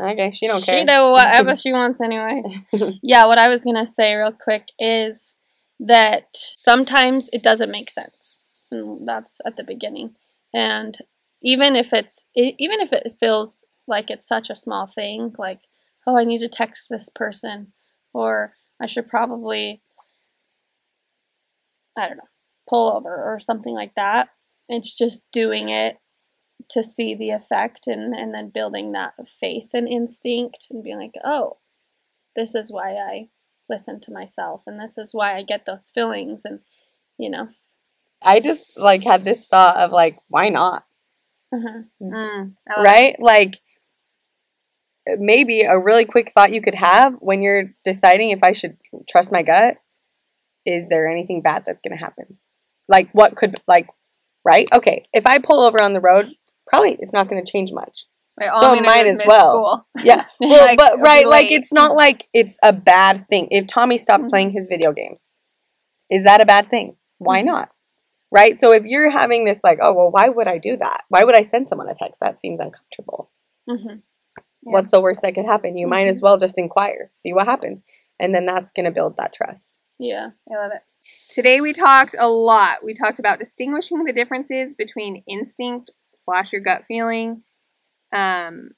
okay 0.00 0.32
she 0.32 0.46
don't 0.46 0.64
care. 0.64 0.80
she 0.80 0.84
do 0.86 1.10
whatever 1.10 1.56
she 1.56 1.72
wants 1.72 2.00
anyway. 2.00 2.42
yeah, 3.02 3.26
what 3.26 3.38
I 3.38 3.48
was 3.48 3.64
gonna 3.64 3.86
say 3.86 4.14
real 4.14 4.32
quick 4.32 4.68
is 4.78 5.34
that 5.80 6.28
sometimes 6.56 7.28
it 7.32 7.42
doesn't 7.42 7.70
make 7.70 7.90
sense, 7.90 8.40
and 8.70 9.06
that's 9.06 9.40
at 9.44 9.56
the 9.56 9.64
beginning. 9.64 10.14
And 10.54 10.96
even 11.42 11.74
if 11.74 11.92
it's 11.92 12.26
even 12.34 12.80
if 12.80 12.92
it 12.92 13.16
feels 13.18 13.64
like 13.88 14.10
it's 14.10 14.28
such 14.28 14.50
a 14.50 14.56
small 14.56 14.86
thing, 14.86 15.34
like 15.36 15.60
oh, 16.06 16.16
I 16.16 16.24
need 16.24 16.38
to 16.38 16.48
text 16.48 16.88
this 16.88 17.08
person, 17.14 17.72
or 18.12 18.54
I 18.80 18.86
should 18.86 19.08
probably, 19.08 19.82
I 21.96 22.08
don't 22.08 22.18
know, 22.18 22.28
pull 22.68 22.92
over 22.92 23.08
or 23.08 23.40
something 23.40 23.74
like 23.74 23.94
that. 23.96 24.28
It's 24.68 24.96
just 24.96 25.22
doing 25.32 25.68
it 25.68 25.98
to 26.70 26.82
see 26.82 27.14
the 27.14 27.30
effect 27.30 27.86
and, 27.86 28.14
and 28.14 28.32
then 28.32 28.50
building 28.52 28.92
that 28.92 29.14
faith 29.40 29.70
and 29.74 29.88
instinct 29.88 30.68
and 30.70 30.82
being 30.82 30.98
like, 30.98 31.14
oh, 31.24 31.58
this 32.34 32.54
is 32.54 32.72
why 32.72 32.94
I 32.94 33.28
listen 33.68 34.00
to 34.00 34.12
myself 34.12 34.62
and 34.66 34.80
this 34.80 34.98
is 34.98 35.10
why 35.12 35.36
I 35.36 35.42
get 35.42 35.64
those 35.66 35.90
feelings 35.94 36.42
and 36.44 36.60
you 37.16 37.30
know. 37.30 37.48
i 38.22 38.38
just 38.38 38.78
like 38.78 39.02
had 39.02 39.24
this 39.24 39.46
thought 39.46 39.76
of 39.76 39.90
like 39.90 40.18
why 40.28 40.48
not? 40.48 40.84
Uh 41.52 41.84
Mm, 42.02 42.54
I 42.68 42.76
love 42.76 42.84
right? 42.84 43.16
like 43.20 43.60
maybe 45.06 45.62
a 45.62 45.78
really 45.78 46.04
quick 46.04 46.32
thought 46.32 46.52
you 46.52 46.60
could 46.60 46.74
have 46.74 47.14
when 47.20 47.42
you're 47.42 47.74
deciding 47.84 48.30
if 48.30 48.40
i 48.42 48.52
should 48.52 48.76
trust 49.08 49.30
my 49.32 49.42
gut 49.42 49.76
is 50.66 50.88
there 50.88 51.08
anything 51.08 51.42
bad 51.42 51.64
that's 51.66 51.82
going 51.82 51.96
to 51.96 52.02
happen? 52.02 52.38
Like 52.88 53.10
what 53.12 53.36
could 53.36 53.56
like 53.66 53.88
right 54.44 54.68
okay 54.72 55.06
if 55.12 55.26
i 55.26 55.38
pull 55.38 55.60
over 55.60 55.80
on 55.80 55.92
the 55.92 56.00
road 56.00 56.32
probably 56.66 56.96
it's 57.00 57.12
not 57.12 57.28
going 57.28 57.44
to 57.44 57.50
change 57.50 57.72
much 57.72 58.04
Right, 58.36 58.50
So 58.60 58.74
might 58.74 59.06
as 59.06 59.20
well. 59.24 59.86
School. 59.94 60.04
yeah 60.04 60.24
well, 60.40 60.66
Like, 60.66 60.76
but 60.76 60.98
right 60.98 61.24
like 61.28 61.52
it's 61.52 61.72
not 61.72 61.94
like 61.94 62.26
it's 62.32 62.58
a 62.64 62.72
bad 62.72 63.28
thing 63.28 63.46
if 63.50 63.66
tommy 63.66 63.96
stopped 63.98 64.24
Mhm. 64.24 64.30
playing 64.30 64.50
his 64.50 64.66
video 64.68 64.92
games 64.92 65.28
is 66.10 66.24
that 66.24 66.40
a 66.40 66.44
bad 66.46 66.68
thing 66.68 66.96
why 67.18 67.42
Mhm. 67.42 67.46
not 67.46 67.68
right 68.32 68.56
so 68.56 68.72
if 68.72 68.84
you're 68.84 69.10
having 69.10 69.44
this 69.44 69.60
like 69.62 69.78
oh 69.80 69.92
well 69.92 70.10
why 70.10 70.28
would 70.28 70.48
i 70.48 70.58
do 70.58 70.76
that 70.76 71.04
why 71.08 71.22
would 71.22 71.36
i 71.36 71.42
send 71.42 71.68
someone 71.68 71.88
a 71.88 71.94
text 71.94 72.20
that 72.20 72.40
seems 72.40 72.58
uncomfortable 72.58 73.30
hmm 73.68 73.76
Yeah. 73.76 73.96
what's 74.62 74.90
the 74.90 75.00
worst 75.00 75.22
that 75.22 75.34
could 75.36 75.46
happen 75.46 75.76
you 75.76 75.86
might 75.86 76.08
as 76.08 76.20
well 76.20 76.36
just 76.36 76.58
inquire 76.58 77.10
see 77.12 77.32
what 77.32 77.46
happens 77.46 77.82
and 78.18 78.34
then 78.34 78.46
that's 78.46 78.72
going 78.72 78.86
to 78.86 78.90
build 78.90 79.16
that 79.16 79.32
trust 79.32 79.66
Yeah. 79.98 80.30
I 80.50 80.54
love 80.56 80.72
it. 80.74 80.82
Today 81.34 81.60
we 81.60 81.72
talked 81.72 82.14
a 82.16 82.28
lot. 82.28 82.84
We 82.84 82.94
talked 82.94 83.18
about 83.18 83.40
distinguishing 83.40 84.04
the 84.04 84.12
differences 84.12 84.72
between 84.72 85.24
instinct 85.26 85.90
slash 86.16 86.52
your 86.52 86.62
gut 86.62 86.84
feeling, 86.86 87.42
um, 88.12 88.70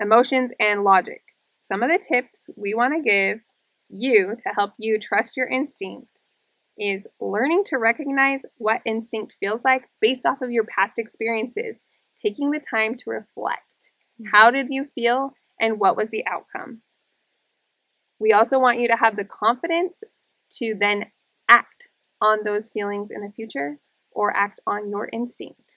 emotions, 0.00 0.50
and 0.58 0.82
logic. 0.82 1.22
Some 1.58 1.82
of 1.82 1.90
the 1.90 1.98
tips 1.98 2.48
we 2.56 2.72
want 2.72 2.94
to 2.94 3.02
give 3.02 3.40
you 3.90 4.34
to 4.34 4.48
help 4.54 4.72
you 4.78 4.98
trust 4.98 5.36
your 5.36 5.46
instinct 5.46 6.24
is 6.78 7.06
learning 7.20 7.64
to 7.66 7.76
recognize 7.76 8.46
what 8.56 8.80
instinct 8.86 9.34
feels 9.38 9.62
like 9.62 9.90
based 10.00 10.24
off 10.24 10.40
of 10.40 10.50
your 10.50 10.64
past 10.64 10.98
experiences, 10.98 11.82
taking 12.16 12.50
the 12.50 12.60
time 12.60 12.94
to 12.96 13.10
reflect. 13.10 13.60
How 14.32 14.50
did 14.50 14.68
you 14.70 14.86
feel 14.94 15.34
and 15.60 15.78
what 15.78 15.98
was 15.98 16.08
the 16.08 16.24
outcome? 16.26 16.80
We 18.18 18.32
also 18.32 18.58
want 18.58 18.80
you 18.80 18.88
to 18.88 18.96
have 18.96 19.16
the 19.16 19.24
confidence 19.26 20.02
to 20.52 20.74
then 20.74 21.10
act 21.50 21.88
on 22.20 22.44
those 22.44 22.70
feelings 22.70 23.10
in 23.10 23.20
the 23.20 23.32
future 23.32 23.78
or 24.12 24.34
act 24.34 24.60
on 24.66 24.88
your 24.88 25.08
instinct. 25.12 25.76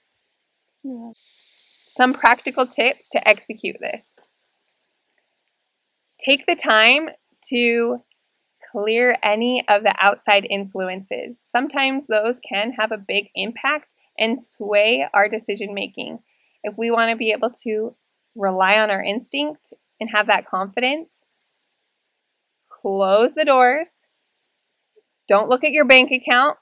Yeah. 0.82 1.10
Some 1.14 2.14
practical 2.14 2.66
tips 2.66 3.10
to 3.10 3.28
execute 3.28 3.76
this. 3.80 4.16
Take 6.24 6.46
the 6.46 6.56
time 6.56 7.10
to 7.50 7.98
clear 8.72 9.16
any 9.22 9.64
of 9.68 9.82
the 9.82 9.94
outside 9.98 10.46
influences. 10.48 11.38
Sometimes 11.40 12.06
those 12.06 12.40
can 12.40 12.72
have 12.78 12.92
a 12.92 12.98
big 12.98 13.28
impact 13.34 13.94
and 14.18 14.40
sway 14.40 15.06
our 15.12 15.28
decision 15.28 15.74
making. 15.74 16.20
If 16.62 16.78
we 16.78 16.90
want 16.90 17.10
to 17.10 17.16
be 17.16 17.30
able 17.30 17.50
to 17.64 17.94
rely 18.34 18.78
on 18.78 18.90
our 18.90 19.02
instinct 19.02 19.72
and 20.00 20.10
have 20.10 20.26
that 20.26 20.46
confidence, 20.46 21.24
close 22.68 23.34
the 23.34 23.44
doors. 23.44 24.06
Don't 25.28 25.48
look 25.48 25.64
at 25.64 25.72
your 25.72 25.86
bank 25.86 26.10
account. 26.12 26.56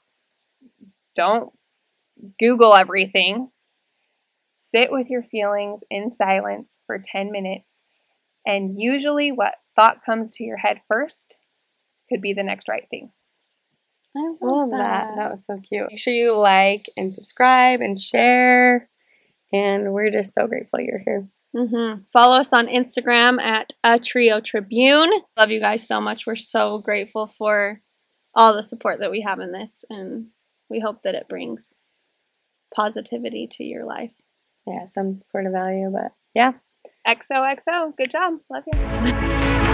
Don't 1.15 1.51
Google 2.39 2.75
everything. 2.75 3.49
Sit 4.55 4.91
with 4.91 5.09
your 5.09 5.23
feelings 5.23 5.83
in 5.89 6.09
silence 6.09 6.79
for 6.85 6.99
10 7.03 7.31
minutes. 7.31 7.83
And 8.45 8.75
usually, 8.77 9.31
what 9.31 9.55
thought 9.75 10.03
comes 10.05 10.35
to 10.35 10.43
your 10.43 10.57
head 10.57 10.81
first 10.89 11.37
could 12.09 12.21
be 12.21 12.33
the 12.33 12.43
next 12.43 12.67
right 12.67 12.87
thing. 12.89 13.11
I 14.15 14.33
love, 14.41 14.69
that. 14.71 14.77
that. 14.77 15.15
That 15.15 15.31
was 15.31 15.45
so 15.45 15.59
cute. 15.59 15.87
Make 15.89 15.99
sure 15.99 16.13
you 16.13 16.37
like 16.37 16.85
and 16.95 17.13
subscribe 17.13 17.81
and 17.81 17.99
share. 17.99 18.89
And 19.51 19.91
we're 19.93 20.11
just 20.11 20.33
so 20.33 20.47
grateful 20.47 20.79
you're 20.79 21.01
here. 21.03 21.27
hmm 21.55 22.01
Follow 22.11 22.37
us 22.37 22.53
on 22.53 22.67
Instagram 22.67 23.41
at 23.41 23.73
a 23.83 23.99
Trio 23.99 24.39
Tribune. 24.39 25.11
Love 25.37 25.51
you 25.51 25.59
guys 25.59 25.87
so 25.87 25.99
much. 25.99 26.27
We're 26.27 26.35
so 26.35 26.79
grateful 26.79 27.27
for 27.27 27.79
all 28.35 28.53
the 28.53 28.63
support 28.63 28.99
that 28.99 29.11
we 29.11 29.21
have 29.21 29.39
in 29.39 29.51
this, 29.51 29.85
and 29.89 30.27
we 30.69 30.79
hope 30.79 31.03
that 31.03 31.15
it 31.15 31.27
brings 31.27 31.77
positivity 32.75 33.47
to 33.47 33.63
your 33.63 33.85
life. 33.85 34.13
Yeah, 34.65 34.83
some 34.83 35.21
sort 35.21 35.45
of 35.45 35.51
value, 35.51 35.89
but 35.91 36.13
yeah. 36.33 36.53
XOXO. 37.07 37.95
Good 37.97 38.11
job. 38.11 38.39
Love 38.49 38.63
you. 38.71 39.69